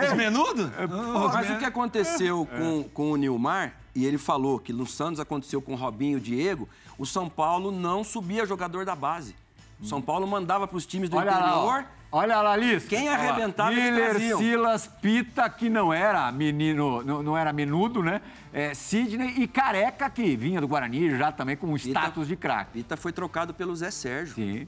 [0.07, 0.69] Os menudos?
[0.69, 5.19] Pô, Mas o que aconteceu com, com o Nilmar, e ele falou que no Santos
[5.19, 9.35] aconteceu com o Robinho e o Diego, o São Paulo não subia jogador da base.
[9.83, 11.73] São Paulo mandava para os times do Olha interior.
[11.81, 12.85] Lá, Olha lá, Liz.
[12.85, 18.21] Quem arrebentava Miller, Silas, Pita, que não era menino, não, não era menudo, né?
[18.51, 22.71] É, Sidney e Careca, que vinha do Guarani já também com Pita, status de craque.
[22.73, 24.35] Pita foi trocado pelo Zé Sérgio.
[24.35, 24.67] Sim.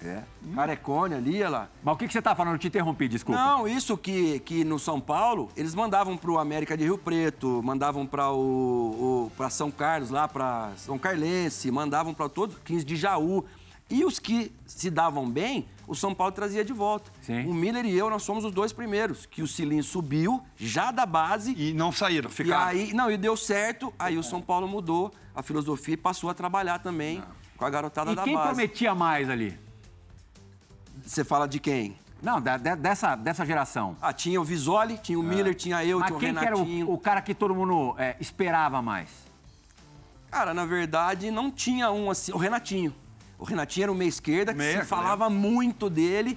[0.00, 0.22] É.
[0.54, 1.68] Carecone ali, olha lá.
[1.82, 2.54] Mas o que, que você tá falando?
[2.54, 3.40] Eu te interrompi, desculpa.
[3.40, 8.06] Não, isso que, que no São Paulo, eles mandavam pro América de Rio Preto, mandavam
[8.06, 12.96] para o, o para São Carlos, lá para São Carlense, mandavam para todos, 15 de
[12.96, 13.44] Jaú.
[13.90, 17.10] E os que se davam bem, o São Paulo trazia de volta.
[17.22, 17.46] Sim.
[17.46, 19.24] O Miller e eu, nós somos os dois primeiros.
[19.24, 21.54] Que o Cilinho subiu, já da base.
[21.56, 22.76] E não saíram, ficaram.
[22.76, 23.92] E aí, não, e deu certo.
[23.98, 27.26] Aí o São Paulo mudou a filosofia e passou a trabalhar também não.
[27.56, 28.30] com a garotada e da base.
[28.30, 29.58] E quem prometia mais ali?
[31.04, 31.96] Você fala de quem?
[32.20, 33.96] Não, da, dessa, dessa geração.
[34.02, 35.26] Ah, tinha o Visoli, tinha o é.
[35.26, 36.64] Miller, tinha eu, Mas tinha o Renatinho.
[36.64, 39.08] Que era o, o cara que todo mundo é, esperava mais?
[40.30, 42.32] Cara, na verdade, não tinha um assim.
[42.32, 42.94] O Renatinho.
[43.38, 46.36] O Renatinho era o meia esquerda, que meia, se falava muito dele.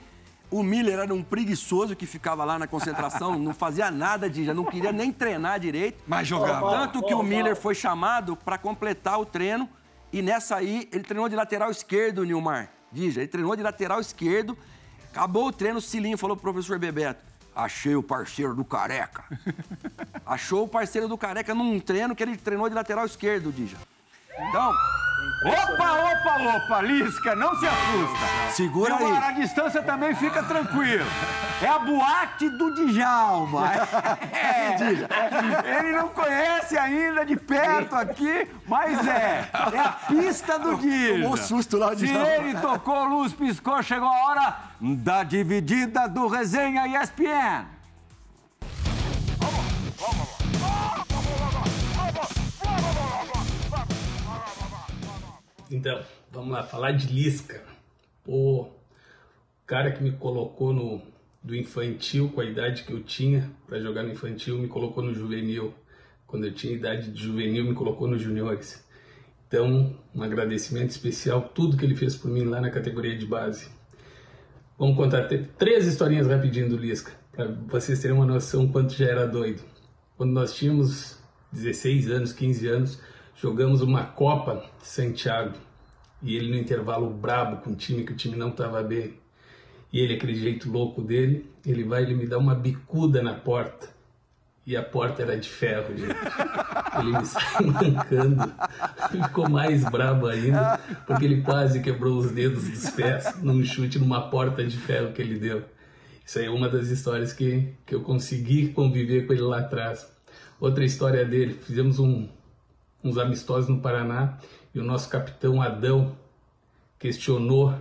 [0.51, 4.53] O Miller era um preguiçoso que ficava lá na concentração, não fazia nada de, já
[4.53, 6.03] não queria nem treinar direito.
[6.05, 6.69] Mas jogava.
[6.71, 9.69] Tanto que o Miller foi chamado para completar o treino
[10.11, 12.69] e nessa aí ele treinou de lateral esquerdo, Nilmar.
[12.91, 14.57] Dija, ele treinou de lateral esquerdo.
[15.09, 17.23] Acabou o treino, o Cilinho falou pro professor Bebeto:
[17.55, 19.23] Achei o parceiro do Careca.
[20.25, 23.77] Achou o parceiro do Careca num treino que ele treinou de lateral esquerdo, Dija.
[24.49, 24.73] Então,
[25.43, 28.51] Opa, opa, opa, Lisca, não se assusta.
[28.51, 29.17] Segura aí.
[29.17, 31.05] A distância também fica tranquilo.
[31.61, 33.71] É a boate do Djalma.
[34.31, 39.49] É, ele não conhece ainda de perto aqui, mas é.
[39.73, 41.21] É a pista do Djalma.
[41.21, 46.27] Tomou susto lá, de Se ele tocou, luz piscou, chegou a hora da dividida do
[46.27, 47.65] Resenha ESPN.
[55.71, 57.63] Então, vamos lá, falar de Lisca.
[58.27, 58.67] O
[59.65, 61.01] cara que me colocou no
[61.41, 65.13] do infantil com a idade que eu tinha para jogar no infantil, me colocou no
[65.13, 65.73] juvenil.
[66.27, 68.85] Quando eu tinha idade de juvenil, me colocou nos juniores.
[69.47, 73.69] Então, um agradecimento especial tudo que ele fez por mim lá na categoria de base.
[74.77, 79.25] Vamos contar três historinhas rapidinho do Lisca, para vocês terem uma noção quanto já era
[79.25, 79.63] doido.
[80.17, 81.17] Quando nós tínhamos
[81.51, 83.01] 16 anos, 15 anos,
[83.41, 85.57] jogamos uma Copa Santiago
[86.21, 89.15] e ele no intervalo brabo com o time, que o time não estava bem.
[89.91, 93.89] E ele, aquele jeito louco dele, ele vai ele me dá uma bicuda na porta.
[94.63, 96.15] E a porta era de ferro, gente.
[96.99, 98.53] Ele me saiu mancando.
[99.09, 104.29] Ficou mais brabo ainda, porque ele quase quebrou os dedos dos pés num chute numa
[104.29, 105.63] porta de ferro que ele deu.
[106.23, 110.07] Isso aí é uma das histórias que, que eu consegui conviver com ele lá atrás.
[110.59, 112.29] Outra história dele, fizemos um,
[113.03, 114.37] uns amistosos no Paraná
[114.73, 116.15] e o nosso capitão Adão
[116.99, 117.73] questionou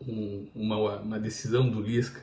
[0.00, 2.20] um, uma, uma decisão do Lisca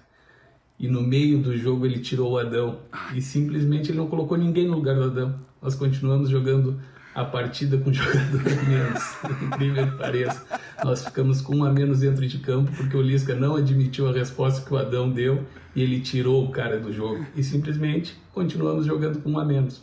[0.79, 2.79] e no meio do jogo ele tirou o Adão
[3.13, 5.39] e simplesmente ele não colocou ninguém no lugar do Adão.
[5.62, 6.79] Nós continuamos jogando
[7.15, 9.03] a partida com jogador a menos,
[9.43, 10.45] incrível que pareça.
[10.84, 14.12] Nós ficamos com um a menos dentro de campo porque o Lisca não admitiu a
[14.12, 17.25] resposta que o Adão deu e ele tirou o cara do jogo.
[17.36, 19.82] E simplesmente continuamos jogando com um a menos.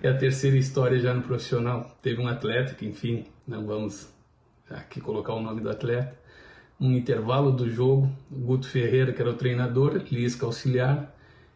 [0.00, 1.98] É a terceira história já no profissional.
[2.00, 4.08] Teve um atleta que, enfim, não vamos
[4.70, 6.16] aqui colocar o nome do atleta.
[6.80, 11.14] Um intervalo do jogo, o Guto Ferreira, que era o treinador, Lisca auxiliar,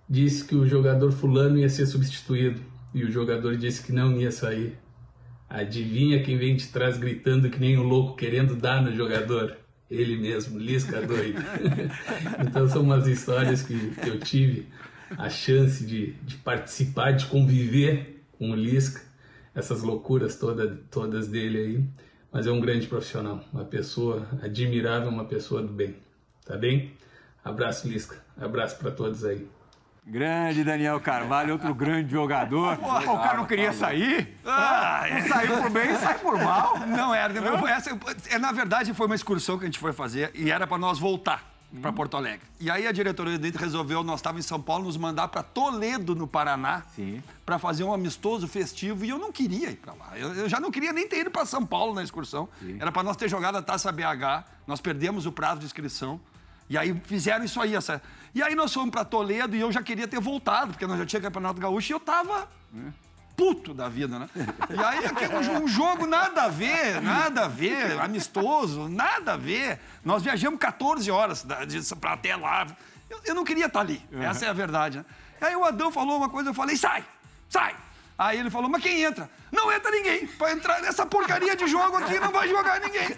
[0.08, 2.60] disse que o jogador fulano ia ser substituído
[2.94, 4.78] e o jogador disse que não ia sair.
[5.48, 9.56] Adivinha quem vem de trás gritando que nem um louco querendo dar no jogador?
[9.90, 11.40] Ele mesmo, Lisca doido.
[12.46, 14.68] então são umas histórias que, que eu tive
[15.16, 19.00] a chance de, de participar, de conviver com o Lisca,
[19.54, 21.84] essas loucuras toda, todas dele aí.
[22.32, 25.96] Mas é um grande profissional, uma pessoa admirável, uma pessoa do bem.
[26.44, 26.92] Tá bem?
[27.44, 28.16] Abraço, Lisca.
[28.36, 29.48] Abraço para todos aí.
[30.04, 32.76] Grande Daniel Carvalho, outro grande jogador.
[32.78, 34.36] Pô, o cara não queria sair?
[34.44, 36.78] Ah, não saiu por bem, sai por mal.
[36.86, 37.34] Não era.
[37.70, 37.98] Essa,
[38.30, 40.98] é, na verdade, foi uma excursão que a gente foi fazer e era para nós
[40.98, 42.46] voltar para Porto Alegre.
[42.60, 45.42] E aí a diretoria do Inter resolveu, nós estávamos em São Paulo, nos mandar para
[45.42, 46.84] Toledo, no Paraná,
[47.44, 49.04] para fazer um amistoso festivo.
[49.04, 50.12] E eu não queria ir para lá.
[50.16, 52.48] Eu, eu, já não queria nem ter ido para São Paulo na excursão.
[52.60, 52.78] Sim.
[52.80, 54.44] Era para nós ter jogado a Taça BH.
[54.66, 56.20] Nós perdemos o prazo de inscrição.
[56.68, 57.74] E aí fizeram isso aí.
[57.74, 58.02] Essa...
[58.34, 61.06] E aí nós fomos para Toledo e eu já queria ter voltado, porque nós já
[61.06, 62.48] tinha Campeonato Gaúcho e eu tava...
[62.74, 63.05] É
[63.36, 64.28] puto da vida, né?
[64.34, 69.78] E aí, um, jogo nada a ver, nada a ver, amistoso, nada a ver.
[70.02, 71.46] Nós viajamos 14 horas
[72.00, 72.66] para até lá.
[73.10, 74.22] Eu, eu, não queria estar tá ali, uhum.
[74.22, 74.98] essa é a verdade.
[74.98, 75.04] Né?
[75.40, 77.04] Aí o Adão falou uma coisa, eu falei, sai,
[77.48, 77.76] sai.
[78.18, 79.28] Aí ele falou, mas quem entra?
[79.52, 80.26] Não entra ninguém.
[80.26, 83.14] Pra entrar nessa porcaria de jogo aqui não vai jogar ninguém.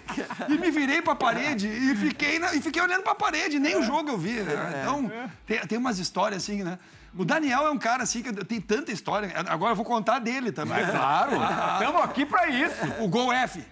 [0.49, 3.83] E me virei pra parede e fiquei, na, e fiquei olhando pra parede, nem o
[3.83, 4.41] jogo eu vi.
[4.41, 4.81] Né?
[4.81, 5.09] Então,
[5.45, 6.77] tem, tem umas histórias assim, né?
[7.17, 9.33] O Daniel é um cara assim que tem tanta história.
[9.47, 10.77] Agora eu vou contar dele também.
[10.77, 11.31] É claro.
[11.79, 12.77] Estamos aqui pra isso.
[12.99, 13.65] O Gol F.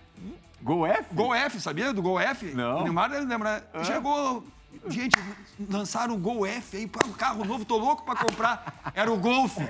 [0.62, 1.13] Gol F?
[1.13, 2.45] Gol F, sabia do Gol F?
[2.54, 2.80] Não.
[2.80, 3.65] O Neymar lembra.
[3.73, 3.84] Ah.
[3.84, 4.43] Chegou
[4.89, 5.17] Gente,
[5.69, 8.73] lançaram o Gol F aí, um carro novo, tô louco pra comprar.
[8.93, 9.58] Era o Golf.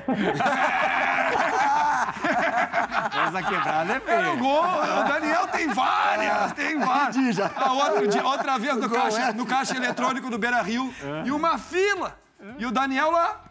[3.28, 4.16] Essa quebrada é feia.
[4.16, 4.64] Era o Gol.
[4.64, 7.40] O Daniel tem várias, tem várias.
[7.40, 10.94] A outra, de, outra vez no caixa, no caixa eletrônico do Beira Rio.
[11.26, 12.20] E uma fila.
[12.58, 13.44] E o Daniel lá.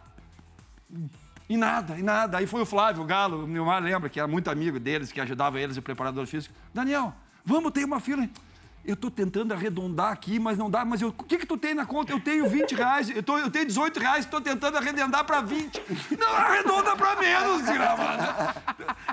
[1.49, 2.37] E nada, e nada.
[2.37, 5.21] Aí foi o Flávio, o Galo, o Neymar lembra, que era muito amigo deles, que
[5.21, 6.53] ajudava eles, o preparador físico.
[6.73, 7.13] Daniel,
[7.45, 8.27] vamos ter uma fila
[8.87, 10.85] eu estou tentando arredondar aqui, mas não dá.
[10.85, 12.13] Mas eu, o que, que tu tem na conta?
[12.13, 15.81] Eu tenho 20 reais, eu, tô, eu tenho 18 reais, estou tentando arredondar para 20.
[16.17, 18.55] Não, arredonda para menos, desgramada.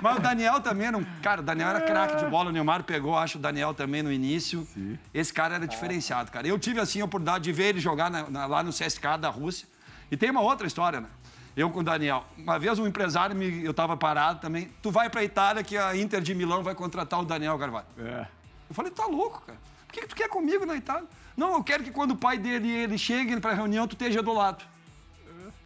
[0.01, 1.03] Mas o Daniel também era um.
[1.21, 4.13] Cara, o Daniel era craque de bola, o Neymar pegou, acho o Daniel também no
[4.13, 4.65] início.
[4.73, 4.97] Sim.
[5.13, 6.47] Esse cara era diferenciado, cara.
[6.47, 9.29] Eu tive, assim, a oportunidade de ver ele jogar na, na, lá no CSK da
[9.29, 9.67] Rússia.
[10.09, 11.07] E tem uma outra história, né?
[11.55, 12.25] Eu com o Daniel.
[12.37, 14.69] Uma vez um empresário, me, eu estava parado também.
[14.81, 17.85] Tu vai para a Itália que a Inter de Milão vai contratar o Daniel Carvalho.
[17.97, 18.27] É.
[18.69, 19.57] Eu falei, tá louco, cara.
[19.87, 21.07] O que, que tu quer comigo na Itália?
[21.37, 24.21] Não, eu quero que quando o pai dele ele chegue para a reunião, tu esteja
[24.21, 24.63] do lado.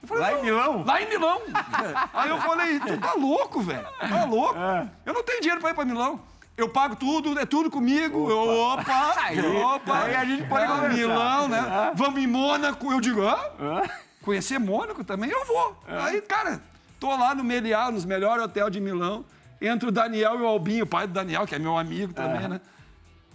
[0.06, 0.84] Falei, lá em Milão?
[0.86, 1.42] Lá em Milão.
[2.14, 3.86] Aí eu falei, tu tá louco, velho.
[4.00, 4.58] Tá louco.
[4.58, 4.90] É.
[5.06, 6.22] Eu não tenho dinheiro para ir para Milão.
[6.56, 8.30] Eu pago tudo, é tudo comigo.
[8.30, 9.14] Opa, opa.
[9.18, 10.04] Aí, opa.
[10.04, 11.90] aí a gente pode é, Milão, né?
[11.92, 11.96] É.
[11.96, 12.92] Vamos em Mônaco.
[12.92, 13.52] Eu digo, ah,
[13.86, 14.09] é.
[14.22, 15.30] Conhecer Mônaco também?
[15.30, 15.84] Eu vou.
[15.88, 15.98] É.
[16.02, 16.62] Aí, cara,
[17.00, 19.26] tô lá no Meliá, nos melhores hotéis de Milão.
[19.62, 22.48] Entre o Daniel e o Albinho, o pai do Daniel, que é meu amigo também,
[22.48, 22.62] né?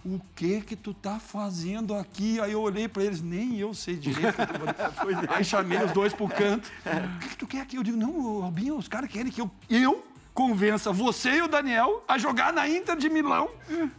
[0.05, 2.39] o que que tu tá fazendo aqui?
[2.39, 4.35] Aí eu olhei para eles, nem eu sei direito.
[5.33, 6.71] Aí chamei os dois pro canto.
[6.85, 7.75] O que, que tu quer aqui?
[7.75, 12.03] Eu digo, não, Albinho, os caras querem que eu, eu convença você e o Daniel
[12.07, 13.49] a jogar na Inter de Milão,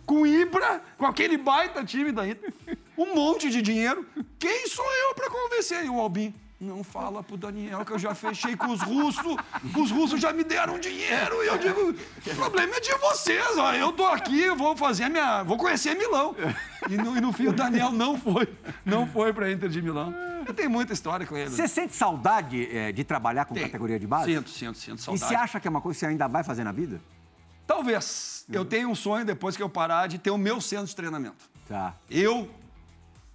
[0.05, 2.55] com Ibra, com aquele baita time da Inter,
[2.97, 4.07] um monte de dinheiro.
[4.39, 5.85] Quem sou eu para convencer?
[5.85, 9.37] E o Albinho, não fala pro Daniel que eu já fechei com os russos,
[9.77, 11.45] os russos já me deram dinheiro.
[11.45, 13.75] E eu digo, o problema é de vocês, ó.
[13.75, 15.43] Eu tô aqui, vou fazer minha.
[15.43, 16.35] vou conhecer Milão.
[16.89, 18.49] E no, e no fim o Daniel não foi.
[18.85, 20.15] Não foi pra Inter de Milão.
[20.47, 21.51] Eu tenho muita história com ele.
[21.51, 23.65] Você sente saudade é, de trabalhar com Tem.
[23.65, 24.33] categoria de base?
[24.33, 25.25] Sinto, sinto, sinto saudade.
[25.25, 27.01] E você acha que é uma coisa que você ainda vai fazer na vida?
[27.67, 28.47] Talvez.
[28.49, 28.55] Uhum.
[28.55, 31.51] Eu tenho um sonho, depois que eu parar, de ter o meu centro de treinamento.
[31.69, 31.95] Tá.
[32.09, 32.49] Eu.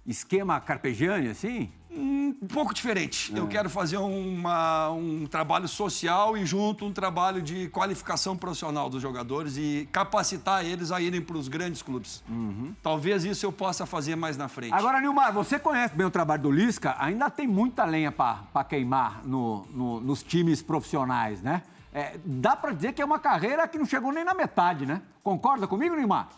[0.04, 1.70] Esquema carpegiani, assim?
[1.94, 3.34] Um pouco diferente.
[3.34, 3.38] É.
[3.38, 9.02] Eu quero fazer uma, um trabalho social e junto um trabalho de qualificação profissional dos
[9.02, 12.22] jogadores e capacitar eles a irem para os grandes clubes.
[12.28, 12.74] Uhum.
[12.82, 14.72] Talvez isso eu possa fazer mais na frente.
[14.72, 19.22] Agora, Nilmar, você conhece bem o trabalho do Lisca, ainda tem muita lenha para queimar
[19.24, 21.62] no, no, nos times profissionais, né?
[21.94, 25.02] É, dá para dizer que é uma carreira que não chegou nem na metade, né?
[25.22, 26.28] Concorda comigo, Nilmar?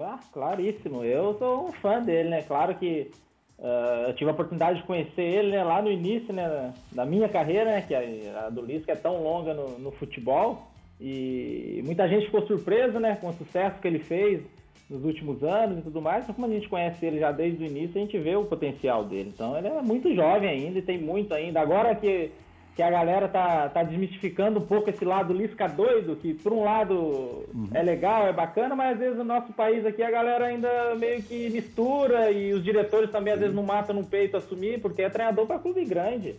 [0.00, 1.02] Ah, claríssimo.
[1.02, 2.42] Eu sou um fã dele, né?
[2.42, 3.10] Claro que
[3.58, 7.28] Uh, eu tive a oportunidade de conhecer ele né, lá no início né, da minha
[7.28, 10.68] carreira, né, que a, a do Lisca é tão longa no, no, futebol.
[11.00, 14.42] E muita gente ficou surpresa né, com o sucesso que ele fez
[14.88, 16.24] nos últimos anos e tudo mais.
[16.26, 19.04] Mas como a gente conhece ele já desde o início, a gente vê o potencial
[19.04, 19.32] dele.
[19.34, 21.60] Então ele é muito jovem ainda e tem muito ainda.
[21.60, 22.30] Agora que
[22.78, 26.62] que a galera tá, tá desmistificando um pouco esse lado Lisca doido, que por um
[26.62, 27.68] lado uhum.
[27.74, 31.20] é legal, é bacana, mas às vezes no nosso país aqui a galera ainda meio
[31.20, 35.10] que mistura e os diretores também às vezes não matam no peito assumir, porque é
[35.10, 36.36] treinador para clube grande.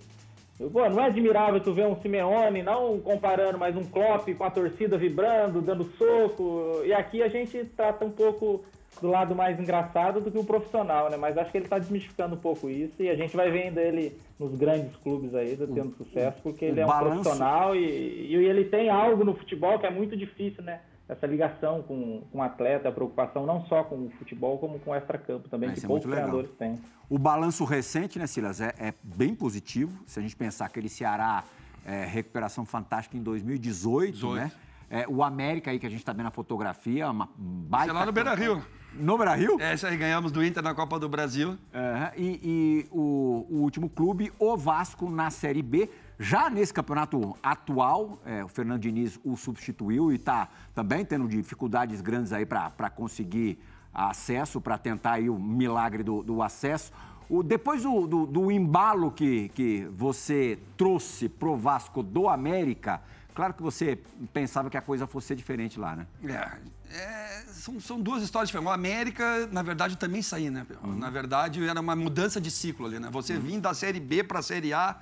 [0.71, 4.49] Pô, não é admirável tu ver um Simeone, não comparando, mas um Klopp com a
[4.49, 6.83] torcida vibrando, dando soco.
[6.85, 8.63] E aqui a gente trata um pouco
[9.01, 11.17] do lado mais engraçado do que o profissional, né?
[11.17, 14.17] Mas acho que ele está desmistificando um pouco isso e a gente vai vendo ele
[14.37, 17.21] nos grandes clubes aí, tendo sucesso, porque ele é um balanço...
[17.21, 20.81] profissional e, e ele tem algo no futebol que é muito difícil, né?
[21.07, 24.91] Essa ligação com, com o atleta, a preocupação não só com o futebol, como com
[24.91, 26.77] o extra-campo também, que é poucos treinadores têm.
[27.09, 29.91] O balanço recente, né, Silas, é, é, bem positivo.
[30.05, 31.43] Se a gente pensar aquele Ceará
[31.83, 34.35] é, recuperação fantástica em 2018, 18.
[34.35, 34.51] né?
[34.91, 37.85] É, o América aí que a gente está vendo na fotografia, uma baita...
[37.85, 38.63] Sei lá no Beira-Rio.
[38.93, 39.57] No Brasil?
[39.59, 41.57] É, isso aí, ganhamos do Inter na Copa do Brasil.
[41.73, 45.89] É, e, e o, o, último clube, o Vasco, na Série B.
[46.17, 52.01] Já nesse campeonato atual, é, o Fernando Diniz o substituiu e está também tendo dificuldades
[52.01, 53.57] grandes aí para conseguir
[53.93, 56.91] acesso, para tentar aí o milagre do, do acesso.
[57.29, 63.01] O, depois do, do, do, embalo que, que você trouxe pro Vasco do América,
[63.39, 63.97] claro que você
[64.33, 66.05] pensava que a coisa fosse diferente lá, né?
[66.25, 68.69] É, é, são, são, duas histórias diferentes.
[68.69, 70.67] O América, na verdade, também saí, né?
[70.83, 70.97] Uhum.
[70.97, 73.07] Na verdade, era uma mudança de ciclo ali, né?
[73.13, 73.39] Você uhum.
[73.39, 74.97] vir da Série B para a Série A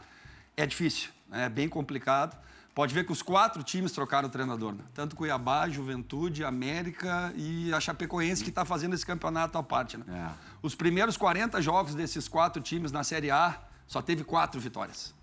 [0.56, 1.46] é difícil, né?
[1.46, 2.38] é bem complicado,
[2.76, 4.84] Pode ver que os quatro times trocaram o treinador, né?
[4.94, 10.06] Tanto Cuiabá, Juventude, América e a Chapecoense, que está fazendo esse campeonato à parte, né?
[10.08, 10.32] É.
[10.62, 15.17] Os primeiros 40 jogos desses quatro times na Série A só teve quatro vitórias.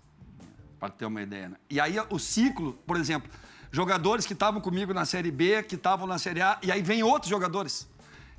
[0.85, 1.55] Para ter uma ideia, né?
[1.67, 3.27] E aí o ciclo, por exemplo,
[3.71, 7.01] jogadores que estavam comigo na Série B, que estavam na Série A, e aí vem
[7.01, 7.87] outros jogadores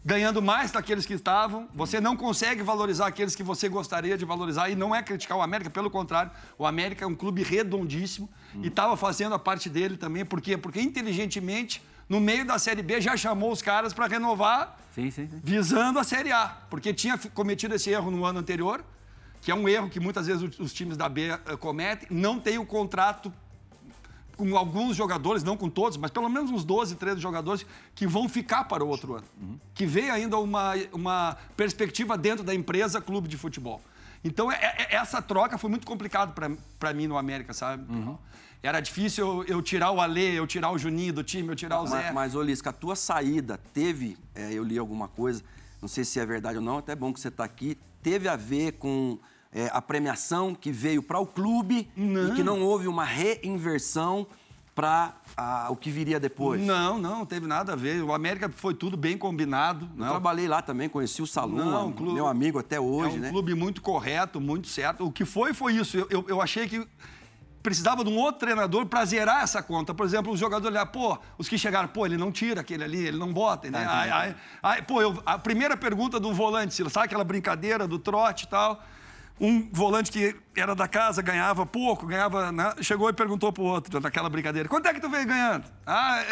[0.05, 1.69] ganhando mais daqueles que estavam.
[1.75, 4.69] Você não consegue valorizar aqueles que você gostaria de valorizar.
[4.71, 8.61] E não é criticar o América, pelo contrário, o América é um clube redondíssimo hum.
[8.63, 10.25] e estava fazendo a parte dele também.
[10.25, 10.57] Por quê?
[10.57, 15.27] Porque inteligentemente, no meio da Série B, já chamou os caras para renovar, sim, sim,
[15.27, 15.41] sim.
[15.43, 16.57] visando a Série A.
[16.71, 18.85] Porque tinha cometido esse erro no ano anterior,
[19.47, 22.09] que é um erro que muitas vezes os times da B uh, cometem.
[22.11, 23.33] Não tem o contrato
[24.37, 28.29] com alguns jogadores, não com todos, mas pelo menos uns 12, 13 jogadores que vão
[28.29, 29.25] ficar para o outro ano.
[29.41, 29.57] Uhum.
[29.73, 33.81] Que vê ainda uma, uma perspectiva dentro da empresa clube de futebol.
[34.25, 36.35] Então, é, é, essa troca foi muito complicado
[36.77, 37.89] para mim no América, sabe?
[37.89, 38.19] Uhum.
[38.61, 41.81] Era difícil eu, eu, tirar o Alê, eu tirar o Juninho do time, eu tirar
[41.83, 42.07] o Zé.
[42.07, 45.41] Mas, mas Olisca, a tua saída teve, é, eu li alguma coisa,
[45.81, 48.35] não sei se é verdade ou não, até bom que você está aqui, teve a
[48.35, 49.21] ver com
[49.57, 52.29] é, a premiação que veio para o clube não.
[52.29, 54.27] e que não houve uma reinversão
[54.75, 55.15] para
[55.71, 56.61] o que viria depois?
[56.61, 58.03] Não, não, não teve nada a ver.
[58.03, 59.89] O América foi tudo bem combinado.
[59.99, 63.15] Eu trabalhei lá também, conheci o Salum, não, clube, meu amigo até hoje.
[63.15, 63.31] É um né?
[63.31, 65.07] clube muito correto, muito certo.
[65.07, 65.97] O que foi, foi isso.
[65.97, 66.87] Eu, eu, eu achei que
[67.63, 69.95] precisava de um outro treinador para zerar essa conta.
[69.95, 73.07] Por exemplo, os jogadores olhar, pô, os que chegaram, pô, ele não tira aquele ali,
[73.07, 73.87] ele não bota, né?
[73.89, 78.45] Ah, aí, aí, pô, eu, a primeira pergunta do volante, sabe aquela brincadeira do trote
[78.45, 78.83] e tal?
[79.41, 82.51] Um volante que era da casa, ganhava pouco, ganhava.
[82.51, 82.75] Né?
[82.81, 85.65] Chegou e perguntou pro outro, naquela brincadeira: quanto é que tu veio ganhando?
[85.87, 86.23] Ah,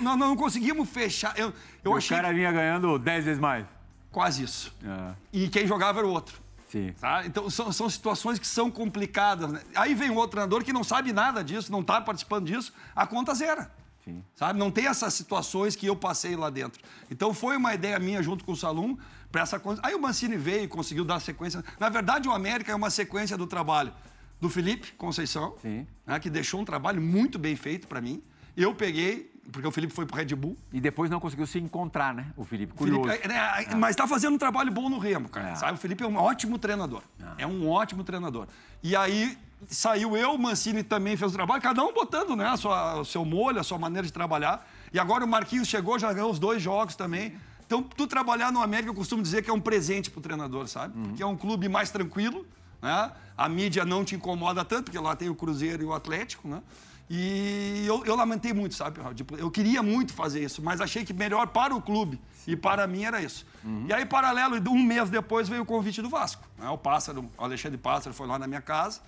[0.00, 1.36] não, não, conseguimos fechar.
[1.36, 2.16] Eu, eu e achei...
[2.16, 3.66] O cara vinha ganhando 10 vezes mais.
[4.10, 4.74] Quase isso.
[4.84, 5.14] É.
[5.32, 6.38] E quem jogava era o outro.
[6.68, 6.92] Sim.
[7.00, 7.24] Tá?
[7.26, 9.52] Então são, são situações que são complicadas.
[9.52, 9.60] Né?
[9.74, 13.06] Aí vem um outro treinador que não sabe nada disso, não está participando disso, a
[13.06, 13.70] conta zera.
[14.04, 14.22] Sim.
[14.36, 14.58] Sabe?
[14.58, 16.82] Não tem essas situações que eu passei lá dentro.
[17.10, 18.96] Então foi uma ideia minha junto com o Salum
[19.32, 19.80] para essa coisa.
[19.82, 21.64] Aí o Mancini veio e conseguiu dar sequência.
[21.80, 23.92] Na verdade, o América é uma sequência do trabalho
[24.40, 25.54] do Felipe Conceição,
[26.06, 28.22] né, que deixou um trabalho muito bem feito para mim.
[28.56, 30.56] Eu peguei, porque o Felipe foi pro Red Bull.
[30.72, 32.26] E depois não conseguiu se encontrar, né?
[32.36, 33.08] O Felipe, curioso.
[33.08, 35.50] Felipe, é, é, Mas está fazendo um trabalho bom no Remo, cara.
[35.50, 35.54] É.
[35.54, 35.72] Sabe?
[35.72, 37.02] O Felipe é um ótimo treinador.
[37.38, 37.42] É.
[37.42, 38.46] é um ótimo treinador.
[38.82, 39.36] E aí
[39.68, 43.04] saiu eu, o Mancini também fez o trabalho, cada um botando né, a sua, o
[43.04, 44.66] seu molho, a sua maneira de trabalhar.
[44.92, 47.36] E agora o Marquinhos chegou, já ganhou os dois jogos também.
[47.66, 50.68] Então, tu trabalhar no América, eu costumo dizer que é um presente para o treinador,
[50.68, 50.96] sabe?
[50.96, 51.14] Uhum.
[51.14, 52.46] Que é um clube mais tranquilo,
[52.80, 53.10] né?
[53.36, 56.62] A mídia não te incomoda tanto, porque lá tem o Cruzeiro e o Atlético, né?
[57.08, 58.98] E eu, eu lamentei muito, sabe?
[59.14, 62.86] Tipo, eu queria muito fazer isso, mas achei que melhor para o clube e para
[62.86, 63.46] mim era isso.
[63.62, 63.86] Uhum.
[63.88, 66.42] E aí, paralelo, um mês depois veio o convite do Vasco.
[66.58, 66.68] Né?
[66.68, 69.00] O Pássaro, o Alexandre Pássaro foi lá na minha casa,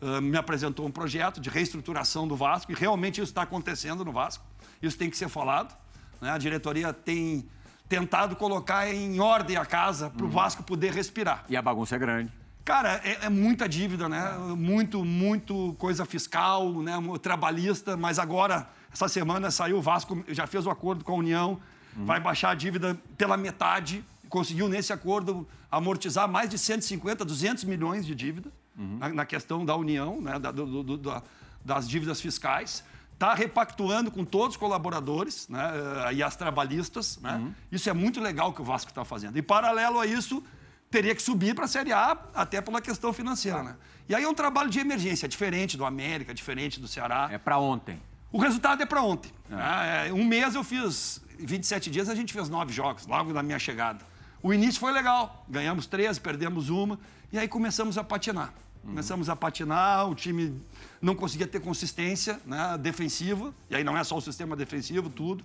[0.00, 4.12] uh, me apresentou um projeto de reestruturação do Vasco e realmente isso está acontecendo no
[4.12, 4.44] Vasco.
[4.82, 5.76] Isso tem que ser falado.
[6.20, 6.30] Né?
[6.30, 7.48] A diretoria tem
[7.88, 10.32] tentado colocar em ordem a casa para o uhum.
[10.32, 11.44] Vasco poder respirar.
[11.48, 12.32] E a bagunça é grande.
[12.64, 14.36] Cara, é, é, muita dívida, né?
[14.54, 16.92] Muito, muito coisa fiscal, né?
[17.22, 21.58] Trabalhista, mas agora, essa semana saiu o Vasco, já fez o acordo com a União,
[21.96, 22.04] uhum.
[22.04, 28.04] vai baixar a dívida pela metade, conseguiu nesse acordo amortizar mais de 150, 200 milhões
[28.04, 28.98] de dívida uhum.
[28.98, 30.38] na, na, questão da União, né?
[30.38, 31.22] Da, do, do, da,
[31.64, 32.84] das dívidas fiscais
[33.18, 35.60] está repactuando com todos os colaboradores né,
[36.06, 37.18] eh, e as trabalhistas.
[37.18, 37.34] Né?
[37.34, 37.52] Uhum.
[37.70, 39.36] Isso é muito legal que o Vasco está fazendo.
[39.36, 40.40] E, paralelo a isso,
[40.88, 43.62] teria que subir para a Série A, até pela questão financeira.
[43.62, 43.76] Né?
[44.08, 47.28] E aí é um trabalho de emergência, diferente do América, diferente do Ceará.
[47.32, 48.00] É para ontem.
[48.30, 49.32] O resultado é para ontem.
[49.50, 49.54] É.
[49.54, 50.12] Né?
[50.12, 54.04] Um mês eu fiz, 27 dias a gente fez nove jogos, logo na minha chegada.
[54.40, 57.00] O início foi legal, ganhamos 13, perdemos uma,
[57.32, 58.54] e aí começamos a patinar.
[58.82, 58.90] Uhum.
[58.90, 60.60] Começamos a patinar, o time
[61.00, 65.44] não conseguia ter consistência né, defensiva, e aí não é só o sistema defensivo, tudo.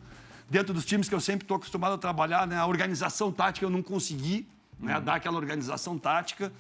[0.49, 3.69] Dentro dos times que eu sempre estou acostumado a trabalhar, né, a organização tática eu
[3.69, 4.47] não consegui
[4.79, 5.03] né, uhum.
[5.03, 6.51] dar aquela organização tática.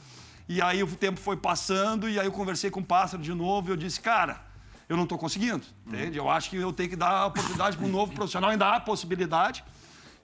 [0.47, 3.69] E aí o tempo foi passando, e aí eu conversei com o Pássaro de novo,
[3.69, 4.41] e eu disse, cara,
[4.89, 5.93] eu não estou conseguindo, uhum.
[5.93, 6.17] entende?
[6.17, 8.79] Eu acho que eu tenho que dar a oportunidade para um novo profissional, ainda há
[8.79, 9.63] possibilidade,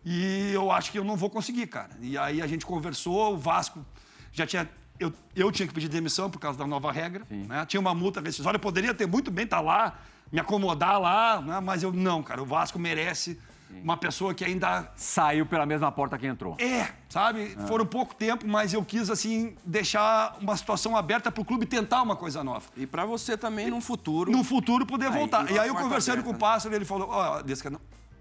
[0.03, 1.91] e eu acho que eu não vou conseguir, cara.
[2.01, 3.85] E aí a gente conversou, o Vasco
[4.31, 7.25] já tinha eu, eu tinha que pedir demissão por causa da nova regra.
[7.29, 7.65] Né?
[7.65, 9.99] Tinha uma multa rescisória, eu poderia ter muito bem estar tá lá,
[10.31, 11.59] me acomodar lá, né?
[11.59, 12.41] mas eu não, cara.
[12.41, 13.81] O Vasco merece Sim.
[13.81, 14.91] uma pessoa que ainda.
[14.95, 16.57] Saiu pela mesma porta que entrou.
[16.59, 17.55] É, sabe?
[17.57, 17.67] Ah.
[17.67, 22.01] Foram pouco tempo, mas eu quis, assim, deixar uma situação aberta para o clube tentar
[22.01, 22.65] uma coisa nova.
[22.75, 24.31] E para você também, no futuro.
[24.31, 25.49] No futuro, poder aí, voltar.
[25.49, 27.79] E aí, eu conversando com o Pássaro, ele falou: ó, oh,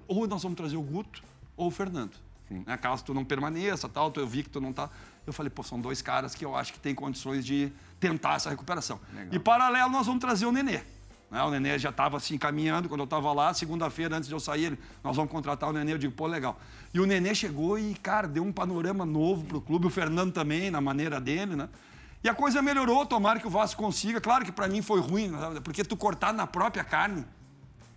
[0.08, 1.22] ou nós vamos trazer o Guto
[1.56, 2.16] ou o Fernando.
[2.50, 2.76] Né?
[2.78, 4.88] Caso tu não permaneça, tal, eu vi que tu não tá.
[5.28, 8.50] Eu falei, pô, são dois caras que eu acho que têm condições de tentar essa
[8.50, 9.00] recuperação.
[9.12, 9.28] Legal.
[9.32, 10.80] E paralelo, nós vamos trazer o Nenê.
[11.30, 11.42] Né?
[11.42, 13.52] O Nenê já estava assim caminhando quando eu estava lá.
[13.52, 15.92] Segunda-feira, antes de eu sair, ele, nós vamos contratar o Nenê.
[15.92, 16.58] Eu digo, pô, legal.
[16.92, 19.86] E o Nenê chegou e, cara, deu um panorama novo para o clube.
[19.86, 21.68] O Fernando também, na maneira dele, né?
[22.22, 23.06] E a coisa melhorou.
[23.06, 24.20] Tomara que o Vasco consiga.
[24.20, 25.60] Claro que para mim foi ruim, né?
[25.62, 27.24] porque tu cortar na própria carne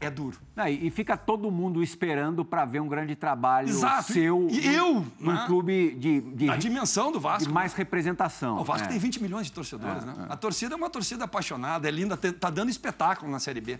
[0.01, 0.37] é duro.
[0.55, 4.11] Não, e fica todo mundo esperando para ver um grande trabalho Exato.
[4.11, 4.47] seu.
[4.49, 5.43] E eu, num né?
[5.45, 7.47] clube de, de, A dimensão do Vasco.
[7.47, 8.57] de mais representação.
[8.57, 8.89] O Vasco É.
[8.89, 10.13] tem 20 milhões de torcedores, né?
[10.27, 13.77] A torcida é uma torcida apaixonada, é linda, tá dando espetáculo na Série B.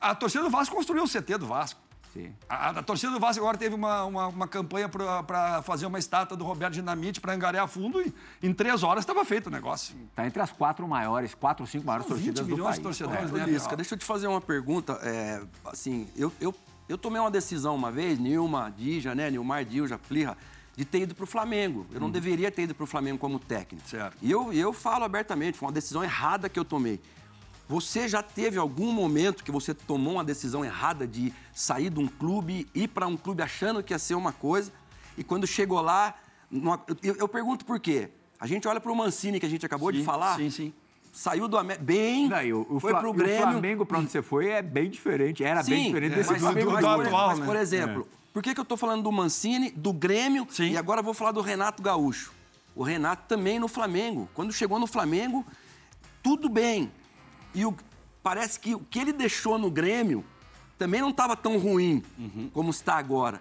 [0.00, 1.80] A torcida do Vasco construiu o CT do Vasco.
[2.12, 2.32] Sim.
[2.48, 6.36] A, a torcida do Vasco agora teve uma, uma, uma campanha para fazer uma estátua
[6.36, 9.94] do Roberto Dinamite para angariar fundo e em três horas estava feito o negócio.
[10.14, 12.76] Tá entre as quatro maiores, quatro ou cinco maiores São 20 torcidas do milhões país.
[12.78, 13.44] de torcedores, Ô, né?
[13.46, 14.94] Lisca, deixa eu te fazer uma pergunta.
[15.02, 16.54] É, assim, eu, eu,
[16.88, 19.30] eu tomei uma decisão uma vez, Nilma, Dija, né?
[19.30, 20.36] Nilmar, Dilja, Plirra,
[20.76, 21.86] de ter ido para o Flamengo.
[21.92, 23.86] Eu não deveria ter ido para o Flamengo como técnico.
[23.88, 24.16] Certo.
[24.20, 27.00] E eu, eu falo abertamente, foi uma decisão errada que eu tomei.
[27.70, 32.08] Você já teve algum momento que você tomou uma decisão errada de sair de um
[32.08, 34.72] clube, ir para um clube achando que ia ser uma coisa,
[35.16, 36.16] e quando chegou lá.
[36.50, 38.10] não- eu, eu pergunto por quê.
[38.40, 40.36] A gente olha para o Mancini, que a gente acabou de Sim, falar.
[40.36, 40.72] sim, sim.
[41.12, 43.42] Saiu do América bem, e o, o foi Fla- pro e o Grêmio.
[43.42, 45.44] Flamengo, pra onde você foi, é bem diferente.
[45.44, 46.72] Era bem Sim, diferente é, desse mas, Flamengo.
[46.72, 47.46] mas, do por, atual, mas, né?
[47.46, 50.70] por exemplo, por que, que eu tô falando do Mancini, do Grêmio Sim.
[50.70, 52.32] e agora eu vou falar do Renato Gaúcho?
[52.74, 54.28] O Renato também no Flamengo.
[54.34, 55.46] Quando chegou no Flamengo,
[56.20, 56.90] tudo bem.
[57.54, 57.74] E o-
[58.22, 60.24] parece que o que ele deixou no Grêmio
[60.78, 62.50] também não estava tão ruim Uhum.
[62.52, 63.40] como está agora.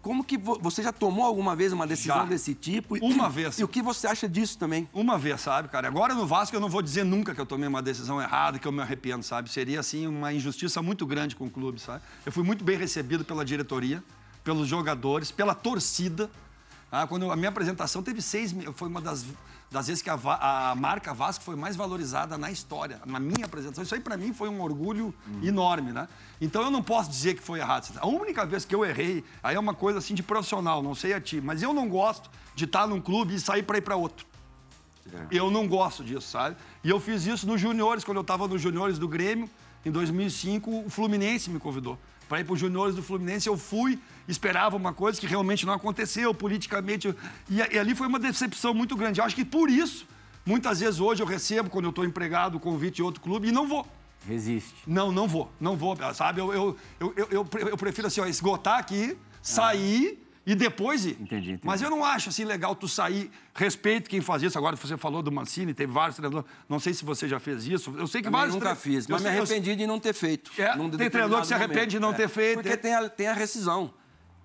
[0.00, 2.24] Como que vo- você já tomou alguma vez uma decisão Já.
[2.24, 2.96] desse tipo?
[2.96, 3.58] E- Uma vez.
[3.60, 4.88] E o que você acha disso também?
[4.92, 5.86] Uma vez, sabe, cara?
[5.86, 8.66] Agora no Vasco eu não vou dizer nunca que eu tomei uma decisão errada, que
[8.66, 9.48] eu me arrependo, sabe?
[9.48, 12.02] Seria, assim, uma injustiça muito grande com o clube, sabe?
[12.26, 14.02] Eu fui muito bem recebido pela diretoria,
[14.42, 16.28] pelos jogadores, pela torcida.
[16.90, 19.24] Ah, quando a minha apresentação teve seis mil, foi uma das,
[19.72, 20.18] das vezes que a,
[20.70, 23.82] a marca Vasco foi mais valorizada na história, na minha apresentação.
[23.82, 26.06] Isso aí para mim foi um orgulho enorme, né?
[26.40, 27.90] Então eu não posso dizer que foi errado.
[27.98, 31.14] A única vez que eu errei, aí é uma coisa assim de profissional, não sei
[31.14, 33.96] a ti, mas eu não gosto de estar num clube e sair para ir para
[33.96, 34.26] outro.
[35.30, 36.56] Eu não gosto disso, sabe?
[36.84, 39.48] E eu fiz isso nos juniores, quando eu estava nos juniores do Grêmio,
[39.84, 41.98] em 2005, o Fluminense me convidou.
[42.32, 45.74] Para ir para os juniores do Fluminense, eu fui, esperava uma coisa que realmente não
[45.74, 47.08] aconteceu politicamente.
[47.08, 47.14] eu-
[47.46, 49.20] E, e ali foi uma decepção muito grande.
[49.20, 50.06] Eu acho que por isso,
[50.46, 53.52] muitas vezes hoje eu recebo, quando eu estou empregado, o convite de outro clube e
[53.52, 53.86] não vou.
[54.26, 54.72] Resiste.
[54.86, 56.40] Não, não vou, não vou, sabe?
[56.40, 61.04] Eu, eu, eu, eu, eu pre- eu prefiro assim, ó, esgotar aqui, sair e depois
[61.04, 61.10] ir.
[61.20, 61.60] Entendi, entendi.
[61.62, 63.30] Mas eu não acho assim legal tu sair.
[63.54, 64.58] Respeito quem faz isso.
[64.58, 66.46] Agora você falou do Mancini, teve vários treinadores.
[66.68, 67.94] Não sei se você já fez isso.
[67.96, 70.00] Eu sei que Também vários nunca tre- fiz, eu mas me eu- arrependi de não
[70.00, 70.50] ter feito.
[70.60, 71.90] É, num tem treinador que se arrepende momento.
[71.90, 72.76] de não ter feito, Porque é.
[72.76, 73.92] tem a, tem a rescisão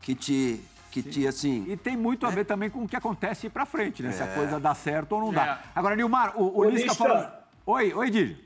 [0.01, 1.65] que te, que te assim...
[1.67, 4.11] E tem muito a ver também com o que acontece pra frente, né?
[4.11, 5.61] Se a coisa dá certo ou não dá.
[5.65, 5.69] É.
[5.73, 6.93] Agora, Nilmar, o, o Lisca.
[6.93, 7.27] falou...
[7.65, 8.45] Oi, oi, Didi.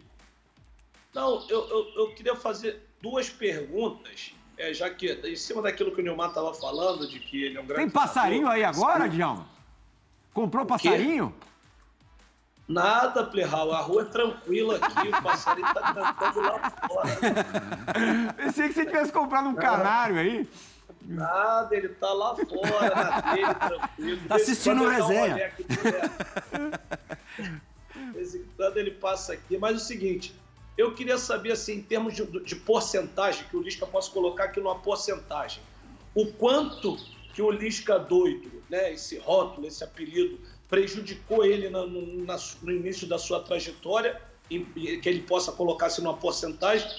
[1.14, 6.02] Não, eu, eu, eu queria fazer duas perguntas, é, já que em cima daquilo que
[6.02, 7.82] o Nilmar estava falando, de que ele é um grande.
[7.82, 9.48] Tem passarinho aí treinador, agora, Djalma?
[10.34, 11.34] Comprou passarinho?
[12.68, 18.34] Nada, Plerral, a rua é tranquila aqui, o passarinho está cantando lá fora.
[18.38, 20.48] Pensei que você tivesse comprado um canário aí.
[21.02, 24.22] Nada, ele tá lá fora, na dele, tranquilo.
[24.28, 25.52] Tá assistindo resenha.
[28.16, 29.58] um em quando ele passa aqui.
[29.58, 30.36] Mas o seguinte,
[30.78, 34.60] eu queria saber, assim, em termos de, de porcentagem, que o Lisca possa colocar aqui
[34.60, 35.62] numa porcentagem,
[36.16, 37.00] o quanto
[37.34, 42.72] que o Lisca doido, né, esse rótulo, esse apelido, prejudicou ele na- no, na- no
[42.72, 44.20] início da sua trajetória,
[44.50, 46.90] que ele possa colocar-se numa porcentagem,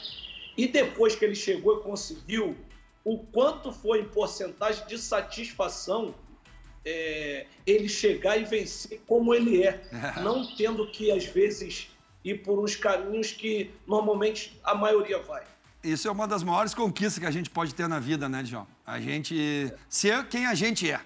[0.57, 2.57] e depois que ele chegou e conseguiu,
[3.05, 6.15] o quanto foi em porcentagem de satisfação
[6.85, 9.83] é, ele chegar e vencer como ele é,
[10.23, 11.89] não tendo que, às vezes,
[12.25, 15.43] ir por uns caminhos que normalmente a maioria vai.
[15.83, 18.67] Isso é uma das maiores conquistas que a gente pode ter na vida, né, João?
[18.87, 21.01] A gente ser quem a gente é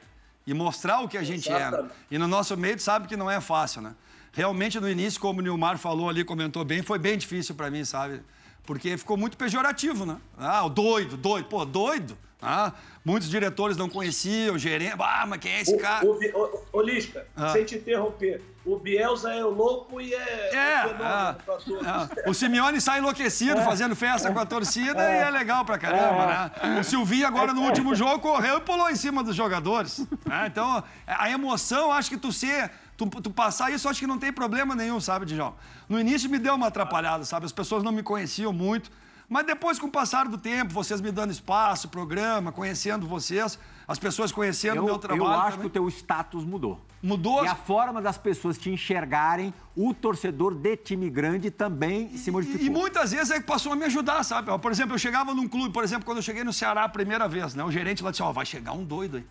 [0.47, 1.57] e mostrar o que a gente é.
[1.57, 1.95] Exatamente.
[2.11, 3.95] E no nosso meio, sabe que não é fácil, né?
[4.33, 7.87] Realmente, no início, como o Nilmar falou ali, comentou bem, foi bem difícil para mim,
[7.87, 8.21] sabe?
[8.67, 10.17] Porque ficou muito pejorativo, né?
[10.37, 11.47] Ah, o doido, doido.
[11.49, 12.19] Pô, doido?
[12.43, 12.73] Ah,
[13.05, 14.95] muitos diretores não conheciam, gerente.
[14.99, 16.05] Ah, mas quem é esse O, cara?
[16.05, 17.49] o, ô, ô, Lisca, Ah.
[17.49, 21.37] sem te interromper, o Bielsa é o louco e é, É, o fenômeno ah,
[21.87, 26.27] ah, o Simeone sai enlouquecido fazendo festa com a torcida e é legal pra caramba,
[26.63, 26.79] né?
[26.79, 30.07] O Silvinho agora no último jogo correu e pulou em cima dos jogadores.
[30.27, 30.45] né?
[30.47, 34.33] Então, a emoção, acho que tu ser, tu, tu passar isso, acho que não tem
[34.33, 35.55] problema nenhum, sabe, Dijão?
[35.89, 37.47] No início me deu uma atrapalhada, sabe?
[37.47, 38.91] As pessoas não me conheciam muito.
[39.29, 43.99] Mas depois, com o passar do tempo, vocês me dando espaço, programa, conhecendo vocês, as
[43.99, 45.25] pessoas conhecendo o meu trabalho.
[45.25, 45.61] Eu acho também.
[45.63, 46.81] que o teu status mudou.
[47.03, 47.45] Mudou?
[47.45, 52.63] E a forma das pessoas te enxergarem, o torcedor de time grande também se modificou.
[52.63, 54.57] E, e muitas vezes é que passou a me ajudar, sabe?
[54.59, 57.27] Por exemplo, eu chegava num clube, por exemplo, quando eu cheguei no Ceará a primeira
[57.27, 57.65] vez, né?
[57.65, 59.27] O gerente lá disse, ó, oh, vai chegar um doido aí.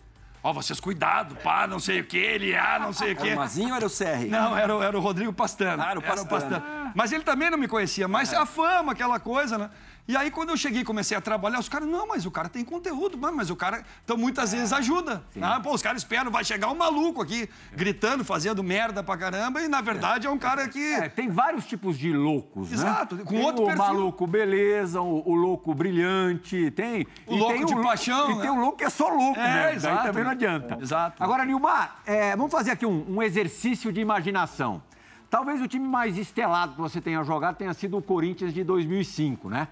[0.46, 3.26] Ó, oh, vocês cuidado, pá, não sei o que, ele ah, não sei o que.
[3.26, 4.30] Era o Mazinho ou era o CR?
[4.30, 5.82] Não, era, era o Rodrigo Pastano.
[5.82, 6.64] Ah, era o Pastano.
[6.94, 9.70] Mas ele também não me conhecia, mas a fama, aquela coisa, né?
[10.08, 12.48] E aí, quando eu cheguei e comecei a trabalhar, os caras, não, mas o cara
[12.48, 15.24] tem conteúdo, mas o cara, então muitas vezes ajuda.
[15.42, 19.60] Ah, pô, os caras esperam, vai chegar um maluco aqui, gritando, fazendo merda pra caramba,
[19.60, 20.94] e na verdade é um cara que.
[20.94, 23.24] É, tem vários tipos de loucos, Exato, né?
[23.24, 23.84] com tem outro o perfil.
[23.84, 27.04] maluco beleza, o, o, louco brilhante, tem.
[27.26, 28.30] O louco tem de o, paixão.
[28.30, 28.42] E né?
[28.42, 29.74] tem o louco que é só louco, é, né?
[29.74, 29.96] Exato.
[29.96, 30.78] Daí também não adianta.
[30.80, 31.22] Exato.
[31.22, 34.80] Agora, Nilmar, é, vamos fazer aqui um, um exercício de imaginação.
[35.28, 39.48] Talvez o time mais estelado que você tenha jogado tenha sido o Corinthians de 2005,
[39.48, 39.66] né?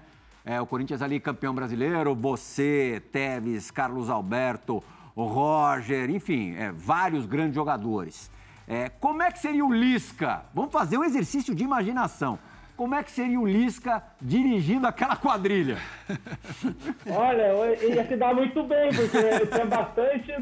[0.45, 4.83] É, o Corinthians ali campeão brasileiro, você, Teves, Carlos Alberto,
[5.15, 8.29] Roger, enfim, é, vários grandes jogadores.
[8.67, 10.45] É, como é que seria o Lisca?
[10.53, 12.37] Vamos fazer um exercício de imaginação.
[12.75, 15.77] Como é que seria o Lisca dirigindo aquela quadrilha?
[17.09, 20.31] Olha, ia se dar muito bem, porque tinha bastante.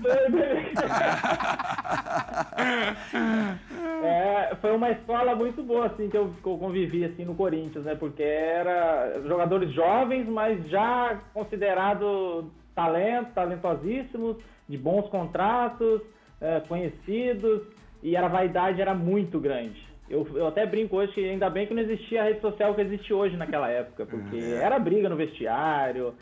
[4.04, 7.94] é, foi uma escola muito boa, assim, que eu, convivi, assim, no Corinthians, né?
[7.94, 16.02] Porque era jogadores jovens, mas já considerado talento, talentosíssimos, de bons contratos,
[16.42, 17.62] é, conhecidos,
[18.02, 19.93] e a vaidade era muito grande.
[20.14, 22.82] Eu, eu até brinco hoje que ainda bem que não existia a rede social que
[22.82, 24.62] existe hoje naquela época, porque é.
[24.62, 26.14] era briga no vestiário,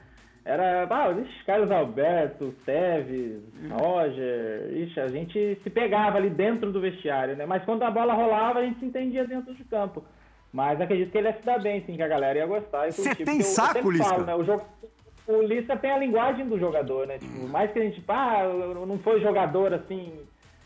[0.46, 0.88] era.
[0.90, 7.36] Ah, ixi, Carlos Alberto, Teves, Roger, ixi, a gente se pegava ali dentro do vestiário,
[7.36, 7.46] né?
[7.46, 10.04] Mas quando a bola rolava, a gente se entendia dentro de campo.
[10.54, 12.92] Mas acredito que ele ia se dar bem, sim, que a galera ia gostar.
[12.92, 14.10] Você tem saco, Lisca?
[14.10, 14.36] Falo, né?
[14.36, 14.66] O jogo,
[15.28, 17.18] o Lisca tem a linguagem do jogador, né?
[17.18, 18.44] Tipo, mais que a gente, ah,
[18.88, 20.14] não foi jogador assim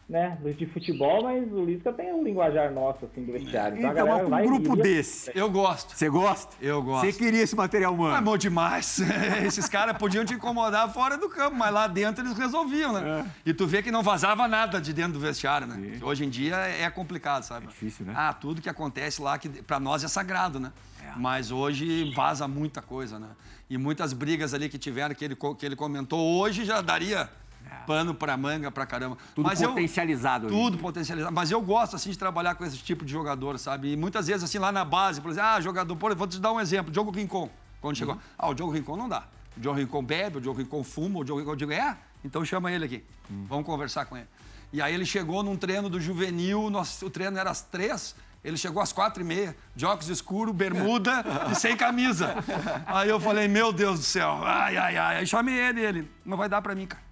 [0.08, 3.80] né, de futebol, mas o Lisca tem um linguajar nosso, assim, do vestiário.
[3.80, 4.84] Então, então um vai, grupo iria...
[4.84, 5.32] desse.
[5.34, 5.96] Eu gosto.
[5.96, 6.56] Você gosta?
[6.62, 7.06] Eu gosto.
[7.06, 8.16] Você queria esse material humano?
[8.16, 9.00] É bom demais.
[9.44, 13.26] Esses caras podiam te incomodar fora do campo, mas lá dentro eles resolviam, né?
[13.26, 13.50] É.
[13.50, 15.76] E tu vê que não vazava nada de dentro do vestiário, né?
[15.76, 16.04] Sim.
[16.04, 17.66] Hoje em dia é complicado, sabe?
[17.66, 18.14] É difícil, né?
[18.16, 20.72] Ah, tudo que acontece lá, que pra nós é sagrado, né?
[21.04, 21.14] É.
[21.18, 23.30] Mas hoje vaza muita coisa, né?
[23.68, 27.28] E muitas brigas ali que tiveram, que ele, que ele comentou, hoje já daria
[27.86, 29.18] pano para manga para caramba.
[29.34, 30.48] Tudo Mas potencializado.
[30.48, 31.34] Eu, tudo potencializado.
[31.34, 33.94] Mas eu gosto, assim, de trabalhar com esse tipo de jogador, sabe?
[33.94, 36.52] E muitas vezes, assim, lá na base, por exemplo, ah, jogador, por, vou te dar
[36.52, 37.50] um exemplo, Diogo Rincon,
[37.82, 38.16] quando chegou.
[38.16, 38.22] Uhum.
[38.38, 39.24] Ah, o Diogo Rincon não dá.
[39.56, 41.52] O Diogo Rincon bebe, o Diogo Rincon fuma, o Diogo Rincon...
[41.52, 41.98] Eu digo, é?
[42.24, 43.04] Então chama ele aqui.
[43.30, 43.46] Uhum.
[43.48, 44.28] Vamos conversar com ele.
[44.74, 48.58] E aí ele chegou num treino do juvenil, nosso, o treino era às três, ele
[48.58, 52.36] chegou às quatro e meia, de óculos escuro, bermuda e sem camisa.
[52.86, 55.18] Aí eu falei, meu Deus do céu, ai, ai, ai.
[55.18, 57.05] Aí chamei ele, ele, não vai dar pra mim, cara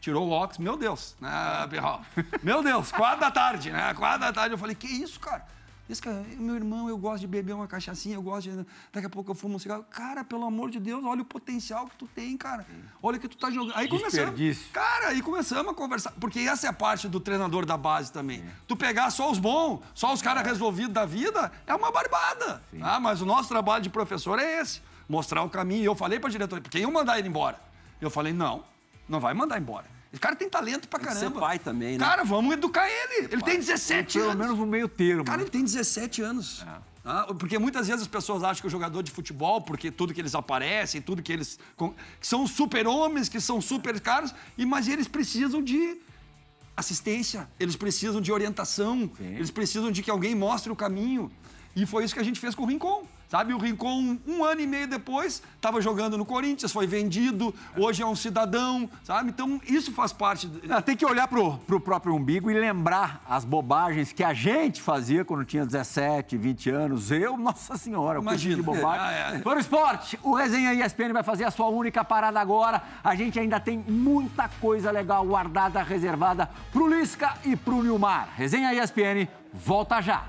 [0.00, 1.30] tirou o óculos, meu Deus, né,
[1.68, 2.02] Pirral?
[2.42, 3.94] Meu Deus, quatro da tarde, né?
[3.94, 5.46] Quatro da tarde eu falei, que isso, cara?
[5.90, 8.64] Isso, cara, meu irmão, eu gosto de beber uma cachaçinha, eu gosto de.
[8.92, 9.84] Daqui a pouco eu fumo um cigarro.
[9.90, 12.64] Cara, pelo amor de Deus, olha o potencial que tu tem, cara.
[13.02, 13.76] Olha o que tu tá jogando.
[13.76, 14.68] Aí começamos.
[14.72, 16.12] Cara, aí começamos a conversar.
[16.12, 18.44] Porque essa é a parte do treinador da base também.
[18.68, 22.62] Tu pegar só os bons, só os caras resolvidos da vida, é uma barbada.
[22.80, 24.80] Ah, mas o nosso trabalho de professor é esse.
[25.08, 25.82] Mostrar o caminho.
[25.82, 27.58] E eu falei pra diretora, porque iam mandar ele embora.
[28.00, 28.62] Eu falei, não,
[29.10, 29.86] não vai mandar embora.
[30.12, 31.20] Esse cara tem talento pra caramba.
[31.20, 32.04] Ser pai também, né?
[32.04, 33.26] Cara, vamos educar ele.
[33.26, 33.50] Ele pai.
[33.50, 34.36] tem 17 pelo anos.
[34.36, 35.24] Pelo menos um meio termo.
[35.24, 36.64] Cara, ele tem 17 anos.
[36.66, 36.90] É.
[37.04, 40.20] Ah, porque muitas vezes as pessoas acham que o jogador de futebol, porque tudo que
[40.20, 41.58] eles aparecem, tudo que eles.
[42.20, 45.96] que são super-homens, que são super caros, e, mas eles precisam de
[46.76, 49.34] assistência, eles precisam de orientação, Sim.
[49.34, 51.30] eles precisam de que alguém mostre o caminho.
[51.74, 53.06] E foi isso que a gente fez com o Rincon.
[53.30, 58.02] Sabe, o Rincon, um ano e meio depois, estava jogando no Corinthians, foi vendido, hoje
[58.02, 59.30] é um cidadão, sabe?
[59.30, 60.50] Então, isso faz parte...
[60.68, 64.82] Ah, tem que olhar pro, pro próprio umbigo e lembrar as bobagens que a gente
[64.82, 67.12] fazia quando tinha 17, 20 anos.
[67.12, 68.56] Eu, nossa senhora, Imagina.
[68.56, 69.06] de bobagem.
[69.06, 69.38] Ah, é.
[69.38, 72.82] Para o esporte, o Resenha ESPN vai fazer a sua única parada agora.
[73.04, 78.30] A gente ainda tem muita coisa legal guardada, reservada pro Lisca e pro Nilmar.
[78.34, 80.24] Resenha ESPN, volta já.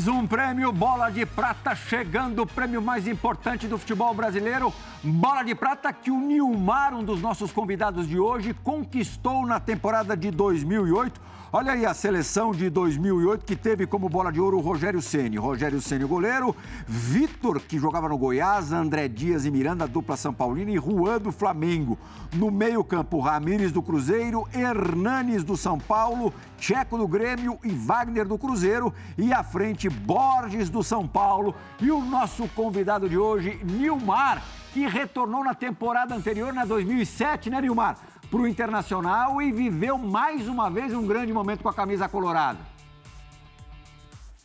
[0.00, 4.72] Mais um prêmio Bola de Prata chegando, o prêmio mais importante do futebol brasileiro.
[5.04, 10.16] Bola de Prata que o Nilmar, um dos nossos convidados de hoje, conquistou na temporada
[10.16, 11.20] de 2008
[11.52, 15.36] Olha aí a seleção de 2008 que teve como bola de ouro o Rogério Ceni.
[15.36, 16.54] Rogério Ceni, goleiro.
[16.86, 18.70] Vitor, que jogava no Goiás.
[18.72, 20.70] André Dias e Miranda, dupla São Paulino.
[20.70, 21.98] E Juan do Flamengo.
[22.32, 24.46] No meio-campo, Ramires do Cruzeiro.
[24.54, 26.32] Hernanes do São Paulo.
[26.56, 28.94] Checo do Grêmio e Wagner do Cruzeiro.
[29.18, 31.52] E à frente, Borges do São Paulo.
[31.80, 34.40] E o nosso convidado de hoje, Nilmar,
[34.72, 37.98] que retornou na temporada anterior, na 2007, né, Nilmar?
[38.30, 42.60] Para o Internacional e viveu mais uma vez um grande momento com a camisa colorada.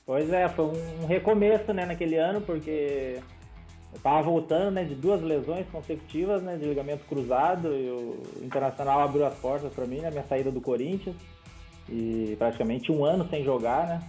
[0.06, 0.66] Pois é, foi
[1.02, 3.20] um recomeço né, naquele ano, porque
[3.92, 9.02] eu estava voltando né, de duas lesões consecutivas, né, de ligamento cruzado, e o Internacional
[9.02, 11.16] abriu as portas para mim, na né, minha saída do Corinthians,
[11.90, 14.04] e praticamente um ano sem jogar, né?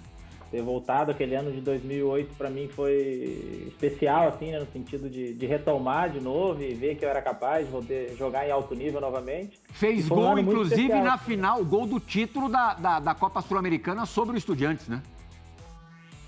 [0.50, 5.34] Ter voltado aquele ano de 2008 para mim foi especial, assim, né, no sentido de,
[5.34, 8.74] de, retomar de novo e ver que eu era capaz de poder jogar em alto
[8.74, 9.58] nível novamente.
[9.72, 14.36] Fez gol, um inclusive, na final, gol do título da, da, da Copa Sul-Americana sobre
[14.36, 15.02] o Estudiantes, né?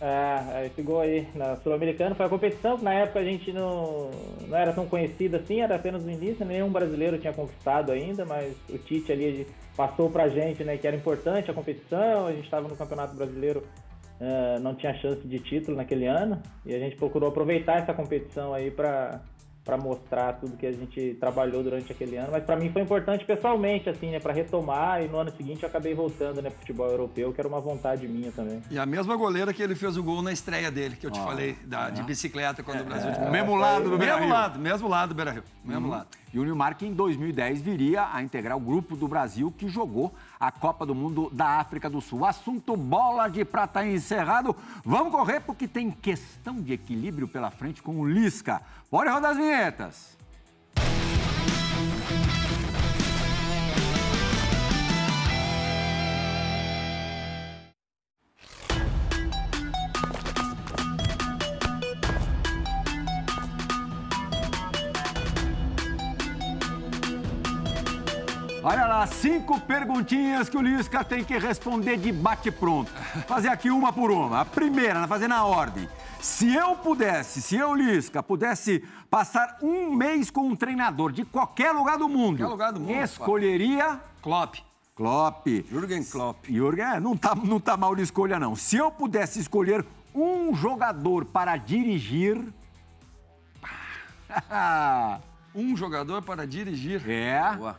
[0.00, 4.10] É, esse gol aí na Sul-Americana foi a competição que na época a gente não,
[4.46, 8.54] não era tão conhecida assim, era apenas no início, nenhum brasileiro tinha conquistado ainda, mas
[8.68, 9.46] o Tite ali
[9.76, 13.64] passou pra gente, né, que era importante a competição, a gente estava no Campeonato Brasileiro
[14.20, 18.54] uh, não tinha chance de título naquele ano e a gente procurou aproveitar essa competição
[18.54, 19.20] aí para
[19.68, 23.22] para mostrar tudo que a gente trabalhou durante aquele ano, mas para mim foi importante
[23.26, 26.88] pessoalmente, assim, né, para retomar e no ano seguinte eu acabei voltando, né, pro futebol
[26.88, 28.62] europeu, que era uma vontade minha também.
[28.70, 31.20] E a mesma goleira que ele fez o gol na estreia dele, que eu te
[31.20, 31.90] ah, falei, da, é.
[31.90, 33.10] de bicicleta quando é, o Brasil...
[33.10, 35.90] É, mesmo lado do Mesmo lado, mesmo lado do Beira-Rio, mesmo uhum.
[35.90, 36.06] lado.
[36.32, 40.14] E o Nilmar que em 2010 viria a integrar o grupo do Brasil que jogou
[40.38, 42.24] a Copa do Mundo da África do Sul.
[42.24, 44.54] Assunto bola de prata encerrado.
[44.84, 48.60] Vamos correr porque tem questão de equilíbrio pela frente com o Lisca.
[48.90, 50.17] Bora rodar as vinhetas.
[68.62, 72.90] Olha lá, cinco perguntinhas que o Lisca tem que responder de bate-pronto.
[73.26, 74.40] Fazer aqui uma por uma.
[74.40, 75.88] A primeira, fazer na ordem.
[76.20, 81.70] Se eu pudesse, se eu, Lisca, pudesse passar um mês com um treinador de qualquer
[81.70, 84.00] lugar do mundo, qualquer lugar do mundo escolheria...
[84.20, 84.56] Klopp.
[84.96, 85.46] Klopp.
[85.46, 86.44] Jürgen Klopp.
[86.48, 88.56] Jürgen, é, não tá, não tá mal de escolha, não.
[88.56, 92.42] Se eu pudesse escolher um jogador para dirigir...
[95.54, 97.08] um jogador para dirigir?
[97.08, 97.54] É.
[97.56, 97.78] Boa.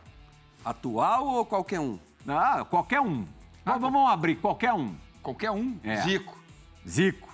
[0.64, 1.98] Atual ou qualquer um?
[2.26, 3.26] Ah, qualquer um.
[3.64, 4.94] Ah, vamos abrir, qualquer um.
[5.22, 5.78] Qualquer um?
[5.82, 5.96] É.
[6.02, 6.38] Zico.
[6.86, 7.28] Zico.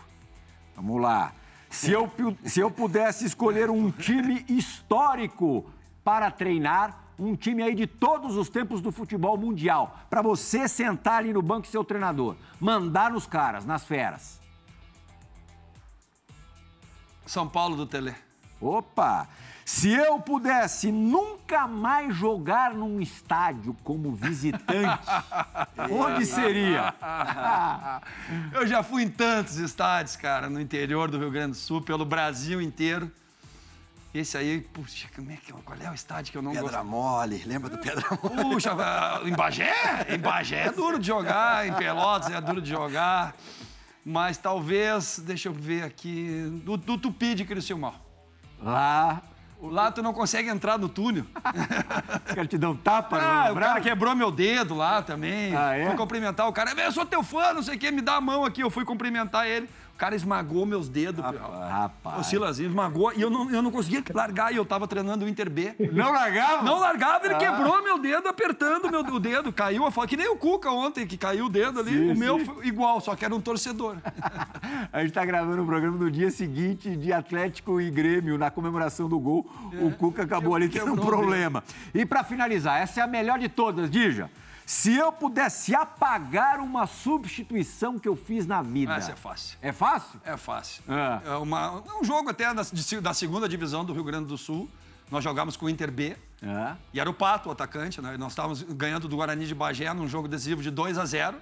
[0.75, 1.33] Vamos lá.
[1.71, 2.11] Se eu,
[2.45, 5.67] se eu pudesse escolher um time histórico
[6.05, 11.19] para treinar, um time aí de todos os tempos do futebol mundial, para você sentar
[11.19, 14.41] ali no banco e ser o treinador, mandar nos caras, nas feras.
[17.27, 18.15] São Paulo do Tele.
[18.61, 19.29] Opa!
[19.67, 25.01] Se eu pudesse nunca mais jogar num estádio como visitante,
[25.91, 26.95] onde seria?
[28.53, 32.05] eu já fui em tantos estádios, cara, no interior do Rio Grande do Sul, pelo
[32.05, 33.11] Brasil inteiro.
[34.15, 36.77] Esse aí, puxa, como é que, qual é o estádio que eu não Pedra gosto?
[36.77, 38.55] Pedra Mole, lembra do Pedra Mole?
[38.55, 38.71] Puxa,
[39.25, 39.75] em Bagé?
[40.15, 43.35] Em Bagé é duro de jogar, em Pelotas é duro de jogar.
[44.05, 47.97] Mas talvez, deixa eu ver aqui, do, do Tupi de Criciúmal.
[48.63, 49.21] Lá
[49.63, 51.25] Lá tu não consegue entrar no túnel.
[52.27, 55.57] Os caras te dão um tapa ah, no o cara quebrou meu dedo lá também.
[55.57, 55.87] Ah, é?
[55.87, 56.73] Fui cumprimentar o cara.
[56.73, 58.63] Eu sou teu fã, não sei o quê, me dá a mão aqui.
[58.63, 59.69] Eu fui cumprimentar ele.
[59.97, 61.25] O cara esmagou meus dedos.
[61.25, 62.21] Rapaz.
[62.21, 64.53] O Silazinho esmagou e eu não, eu não conseguia largar.
[64.53, 65.75] E eu tava treinando o Inter B.
[65.91, 66.63] Não largava?
[66.63, 67.39] Não largava, ele ah.
[67.39, 69.51] quebrou meu dedo apertando meu, o dedo.
[69.55, 70.07] Caiu a foto.
[70.07, 71.93] Que nem o Cuca ontem, que caiu o dedo ali.
[71.93, 73.97] Sim, o meu foi igual, só que era um torcedor.
[74.93, 79.09] a gente tá gravando o programa no dia seguinte de Atlético e Grêmio, na comemoração
[79.09, 79.51] do gol.
[79.73, 81.65] É, o Cuca acabou ali tendo um problema.
[81.95, 84.29] E para finalizar, essa é a melhor de todas, Dija.
[84.67, 88.97] Se eu pudesse apagar uma substituição que eu fiz na vida.
[88.97, 89.59] Essa é fácil.
[89.63, 90.21] É fácil?
[90.25, 90.83] É fácil.
[90.89, 94.27] É, é uma, é um jogo até da, de, da segunda divisão do Rio Grande
[94.27, 94.69] do Sul.
[95.09, 96.17] Nós jogávamos com o Inter B.
[96.43, 96.75] É.
[96.93, 98.17] E era o Pato, o atacante, né?
[98.17, 101.37] Nós estávamos ganhando do Guarani de Bagé num jogo decisivo de 2 a 0.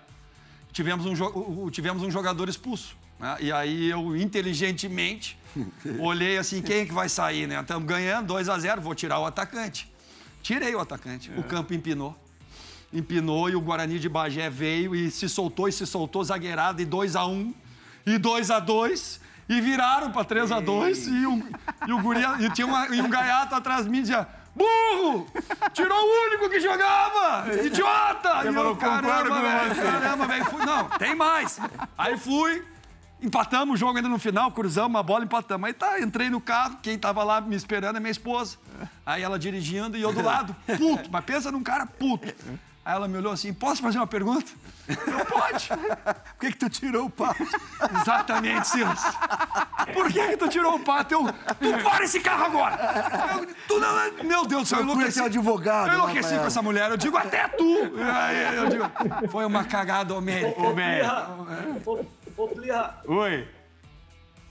[0.71, 2.95] Tivemos um, tivemos um jogador expulso.
[3.19, 3.37] Né?
[3.41, 5.39] E aí eu, inteligentemente,
[5.99, 7.59] olhei assim, quem é que vai sair, né?
[7.59, 9.91] Estamos ganhando 2 a 0 vou tirar o atacante.
[10.43, 11.33] Tirei o atacante.
[11.35, 11.41] É.
[11.41, 12.15] O campo empinou
[12.95, 16.85] empinou e o Guarani de Bagé veio e se soltou e se soltou zagueirado e
[16.85, 17.55] 2 a 1 um,
[18.07, 21.43] e 2 a 2 e viraram para 3 a 2 e, um,
[21.87, 25.27] e o guri, e tinha uma, e um gaiato atrás de mim dizia Burro!
[25.73, 27.53] Tirou o único que jogava!
[27.65, 28.45] Idiota!
[28.45, 30.45] e eu, caramba, velho, caramba, velho.
[30.65, 31.59] Não, tem mais.
[31.99, 32.65] Aí fui,
[33.21, 35.67] empatamos o jogo ainda no final, cruzamos uma bola, empatamos.
[35.67, 38.57] Aí tá, entrei no carro, quem tava lá me esperando é minha esposa.
[39.05, 41.11] Aí ela dirigindo e eu do lado, puto.
[41.11, 42.33] Mas pensa num cara puto.
[42.85, 44.51] Aí ela me olhou assim, posso fazer uma pergunta?
[44.89, 45.69] Eu, pode.
[45.69, 47.43] Por que, que tu tirou o pato?
[48.03, 49.03] Exatamente, Silas.
[49.95, 51.15] Por que, que tu tirou o pato?
[51.15, 52.77] Eu, tu para esse carro agora!
[53.39, 55.21] Eu, tu não, é- meu Deus do céu, eu enlouqueci.
[55.23, 55.89] advogado.
[55.89, 57.79] Eu enlouqueci com essa mulher, eu digo até tu.
[58.13, 58.85] Aí eu digo,
[59.31, 60.61] foi uma cagada homérica.
[60.61, 62.05] Ô,
[62.37, 63.49] ô, Plirra, Oi.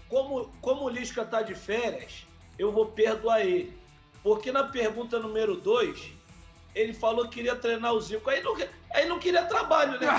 [0.10, 2.26] como, como o Lisca tá de férias,
[2.58, 3.78] eu vou perdoar ele.
[4.24, 6.14] Porque na pergunta número 2,
[6.76, 8.30] ele falou que queria treinar o Zico.
[8.30, 8.56] Aí não,
[8.94, 10.08] aí não queria trabalho, né?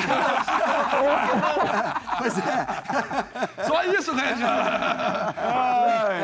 [2.19, 3.65] Pois é.
[3.67, 4.35] Só isso, né?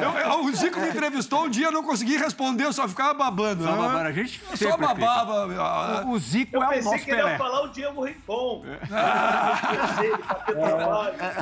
[0.02, 3.12] Eu- eu- o Zico me entrevistou um dia, eu não consegui responder, eu só ficava
[3.12, 3.64] babando.
[3.64, 3.76] Só né?
[3.76, 5.46] babando, a gente Eu só babava.
[5.60, 7.38] ah, O Zico Eu é o pensei nosso que ele ia Pelé.
[7.38, 8.64] falar o Diego Rincon.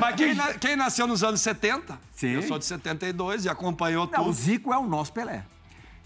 [0.01, 2.29] Mas quem, na- quem nasceu nos anos 70, Sim.
[2.29, 4.33] eu sou de 72 e acompanhou Não, o tudo.
[4.35, 5.45] Zico é o nosso Pelé.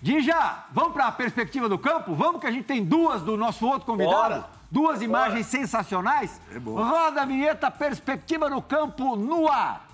[0.03, 2.13] Dija, vamos para a perspectiva do campo?
[2.13, 4.35] Vamos que a gente tem duas do nosso outro convidado.
[4.35, 4.47] Bora.
[4.69, 6.41] Duas imagens sensacionais.
[6.53, 6.59] É.
[6.59, 9.87] Roda a vinheta, perspectiva do campo no ar.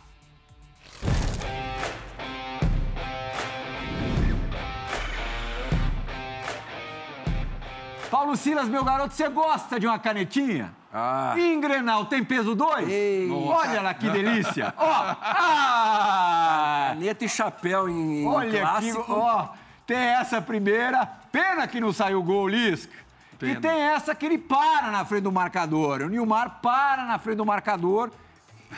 [8.11, 10.73] Paulo Silas, meu garoto, você gosta de uma canetinha?
[10.93, 11.35] Ah.
[11.37, 12.89] E em Grenal tem peso 2?
[13.31, 14.73] Olha lá que delícia.
[14.79, 14.87] Ó,
[15.21, 16.87] ah!
[16.95, 19.05] Caneta e chapéu em, Olha aqui, clássico.
[19.13, 19.49] ó.
[19.89, 21.07] Tem essa primeira.
[21.33, 22.93] Pena que não saiu gol, Lisca.
[23.41, 26.03] E tem essa que ele para na frente do marcador.
[26.03, 28.11] O Nilmar para na frente do marcador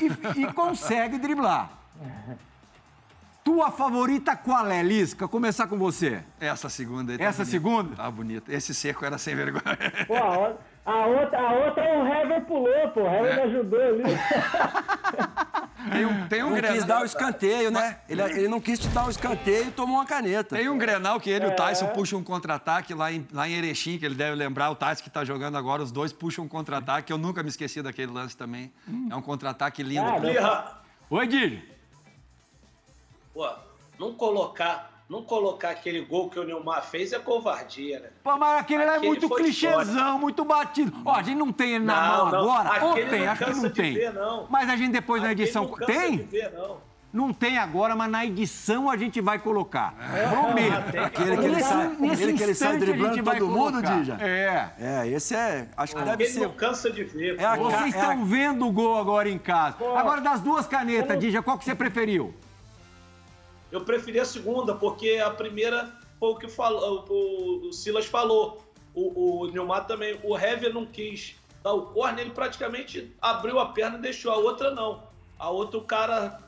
[0.00, 1.68] e, e consegue driblar.
[3.42, 5.26] Tua favorita qual é, Lisca?
[5.26, 6.22] Começar com você.
[6.38, 7.50] Essa segunda aí tá Essa bonita.
[7.50, 7.96] segunda?
[7.96, 8.52] Tá bonita.
[8.54, 9.78] Esse seco era sem vergonha.
[10.06, 13.00] Pô, a outra, a outra, a outra o Hever pulou, pô.
[13.02, 14.04] O Hever me ajudou ali.
[15.90, 16.86] Tem um, tem um Não quis Grenal.
[16.86, 17.98] dar o escanteio, né?
[18.08, 20.56] Ele, ele não quis te dar o escanteio e tomou uma caneta.
[20.56, 21.88] Tem um Grenal que ele e o Tyson É.
[21.88, 25.10] puxam um contra-ataque lá em, lá em Erechim, que ele deve lembrar, o Tyson que
[25.10, 27.12] tá jogando agora, os dois puxam um contra-ataque.
[27.12, 28.72] Eu nunca me esqueci daquele lance também.
[29.10, 30.02] É um contra-ataque lindo.
[30.40, 31.64] Ah, Oi, Didi.
[33.32, 33.48] pô,
[33.98, 38.08] não colocar, não colocar aquele gol que o Neymar fez é covardia, né?
[38.22, 40.92] Pô, mas aquele lá é Aquele muito foi clichêzão, muito batido.
[41.04, 42.52] Ó, a gente não tem ele na Não, mão não.
[42.52, 42.84] agora.
[42.84, 43.94] Ou tem, acho que não de tem.
[43.94, 44.46] ver, não.
[44.48, 45.64] Mas a gente depois na Aquele edição.
[45.64, 46.16] não cansa Tem?
[46.16, 46.76] de ver, não.
[47.12, 49.96] Não tem agora, mas na edição a gente vai colocar.
[50.30, 50.96] Prometo.
[50.96, 53.82] Aquele que ele sai, nesse aquele que ele sai a driblando todo mundo.
[53.82, 54.16] Dija.
[54.20, 54.68] É.
[54.78, 55.66] É, esse é.
[55.76, 56.40] Acho que deve ser.
[56.42, 57.36] não cansa de ver.
[57.40, 57.64] É a pô.
[57.64, 59.76] Vocês é estão vendo o gol agora em casa.
[59.96, 62.32] Agora, das duas canetas, Dija, qual que você preferiu?
[63.70, 68.64] Eu preferi a segunda, porque a primeira foi o que falou, o, o Silas falou.
[68.94, 70.18] O, o também.
[70.22, 74.32] O Hever não quis dar o corner, ele praticamente abriu a perna e deixou.
[74.32, 75.02] A outra não.
[75.38, 76.42] A outra o cara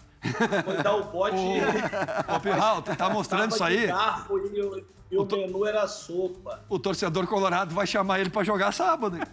[0.64, 3.86] foi dar o bote e Ô, Pirral, tu tá mostrando isso aí?
[3.86, 6.60] garfo e, o- e o menu era sopa.
[6.70, 9.18] O torcedor colorado vai chamar ele pra jogar sábado.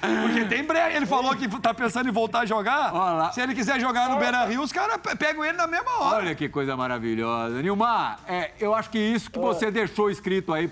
[0.00, 0.96] Porque tem breve.
[0.96, 3.32] Ele falou que tá pensando em voltar a jogar.
[3.32, 6.16] Se ele quiser jogar no Beira Rio, os caras pe- pegam ele na mesma hora.
[6.16, 7.60] Olha que coisa maravilhosa.
[7.62, 10.66] Nilmar, é, eu acho que isso que você deixou escrito aí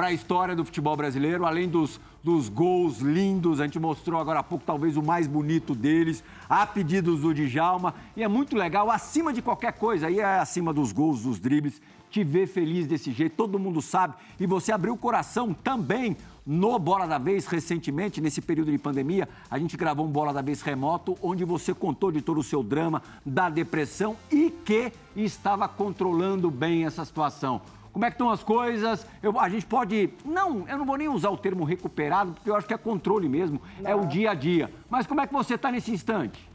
[0.00, 4.40] para a história do futebol brasileiro, além dos, dos gols lindos, a gente mostrou agora
[4.40, 8.90] há pouco talvez o mais bonito deles, a pedidos do Djalma, e é muito legal,
[8.90, 13.12] acima de qualquer coisa, aí é acima dos gols, dos dribles, te ver feliz desse
[13.12, 18.22] jeito, todo mundo sabe, e você abriu o coração também no Bola da Vez, recentemente,
[18.22, 22.10] nesse período de pandemia, a gente gravou um Bola da Vez remoto, onde você contou
[22.10, 27.60] de todo o seu drama, da depressão e que estava controlando bem essa situação.
[27.92, 29.06] Como é que estão as coisas?
[29.22, 30.10] Eu- a gente pode.
[30.24, 33.28] Não, eu não vou nem usar o termo recuperado, porque eu acho que é controle
[33.28, 34.70] mesmo, é o dia a dia.
[34.88, 36.48] Mas como é que você está nesse instante?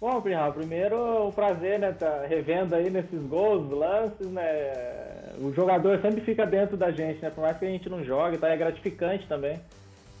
[0.00, 6.00] Bom, Pirral, primeiro o prazer, né, tá revendo aí nesses gols, lances, né, o jogador
[6.00, 8.56] sempre fica dentro da gente, né, por mais que a gente não jogue, tá, é
[8.56, 9.58] gratificante também.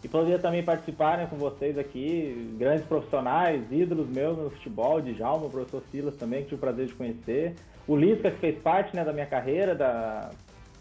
[0.02, 5.14] E poder também participar, né, com vocês aqui, grandes profissionais, ídolos meus no futebol, de
[5.14, 7.54] Jalma, o professor Silas também, que tive o prazer de conhecer.
[7.88, 10.30] O Lisca, que fez parte, né, da minha carreira, da,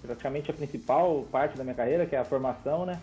[0.02, 3.00] praticamente a principal parte da minha carreira, que é a formação, né.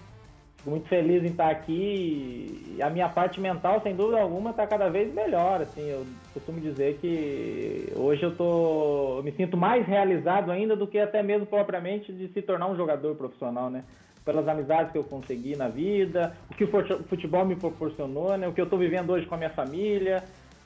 [0.58, 4.66] Fico muito feliz em estar aqui e a minha parte mental, sem dúvida alguma, está
[4.66, 5.60] cada vez melhor.
[5.62, 10.86] Assim, eu costumo dizer que hoje eu tô, eu me sinto mais realizado ainda do
[10.86, 13.84] que até mesmo propriamente de se tornar um jogador profissional, né?
[14.24, 16.68] pelas amizades que eu consegui na vida, o que o
[17.04, 18.48] futebol me proporcionou, né?
[18.48, 20.24] O que eu estou vivendo hoje com a minha família.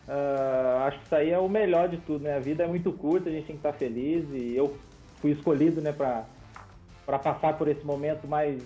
[0.08, 2.34] Uh, acho que isso aí é o melhor de tudo, né?
[2.34, 4.74] A vida é muito curta, a gente tem que estar feliz e eu
[5.20, 8.62] fui escolhido, né, para passar por esse momento mais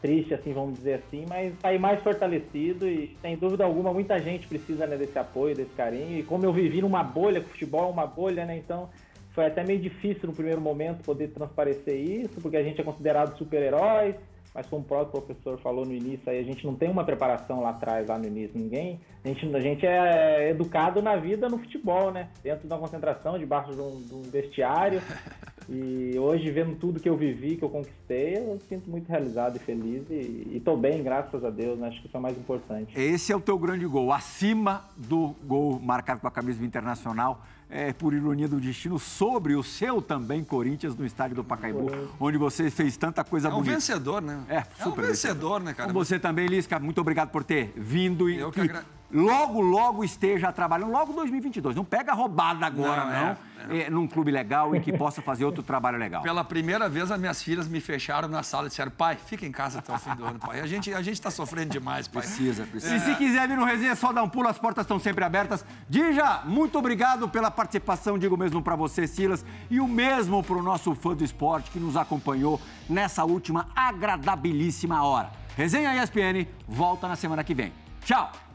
[0.00, 4.46] triste, assim, vamos dizer assim, mas sair mais fortalecido e, sem dúvida alguma, muita gente
[4.46, 6.18] precisa né, desse apoio, desse carinho.
[6.18, 8.56] E como eu vivi numa bolha, futebol é uma bolha, né?
[8.56, 8.88] Então
[9.32, 13.36] foi até meio difícil no primeiro momento poder transparecer isso, porque a gente é considerado
[13.36, 14.14] super-heróis
[14.56, 17.60] mas como o próprio professor falou no início, aí a gente não tem uma preparação
[17.60, 18.98] lá atrás, lá no início, ninguém.
[19.22, 22.30] A gente, a gente é educado na vida no futebol, né?
[22.42, 25.02] Dentro de uma concentração, debaixo de um, de um vestiário.
[25.68, 29.58] E hoje, vendo tudo que eu vivi, que eu conquistei, eu sinto muito realizado e
[29.58, 30.08] feliz.
[30.08, 31.88] E estou bem, graças a Deus, né?
[31.88, 32.96] Acho que isso é o mais importante.
[32.96, 37.92] Esse é o teu grande gol, acima do gol marcado com a camisa Internacional é,
[37.92, 41.90] por ironia do destino, sobre o seu também Corinthians no estádio do Pacaembu,
[42.20, 43.68] onde você fez tanta coisa bonita.
[43.68, 44.40] É um vencedor, né?
[44.48, 45.92] É, super é um vencedor, né, cara?
[45.92, 48.30] Com você também, Lisca, muito obrigado por ter vindo.
[48.30, 51.76] E, Eu que agra logo, logo esteja trabalhando, logo 2022.
[51.76, 53.10] Não pega roubada agora, não.
[53.10, 53.36] não.
[53.68, 53.90] É, é.
[53.90, 56.22] num clube legal e que possa fazer outro trabalho legal.
[56.22, 59.52] Pela primeira vez, as minhas filhas me fecharam na sala e disseram: pai, fica em
[59.52, 60.60] casa até o fim do ano, pai.
[60.60, 62.22] A gente, a gente tá sofrendo demais, pai.
[62.22, 62.96] Precisa, precisa.
[62.96, 65.24] E se quiser vir no resenha, é só dar um pulo, as portas estão sempre
[65.24, 65.64] abertas.
[65.88, 70.62] Dija, muito obrigado pela participação, digo mesmo para você, Silas, e o mesmo para o
[70.62, 75.30] nosso fã do esporte que nos acompanhou nessa última agradabilíssima hora.
[75.56, 77.72] Resenha ESPN volta na semana que vem.
[78.04, 78.45] Tchau!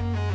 [0.00, 0.29] thank you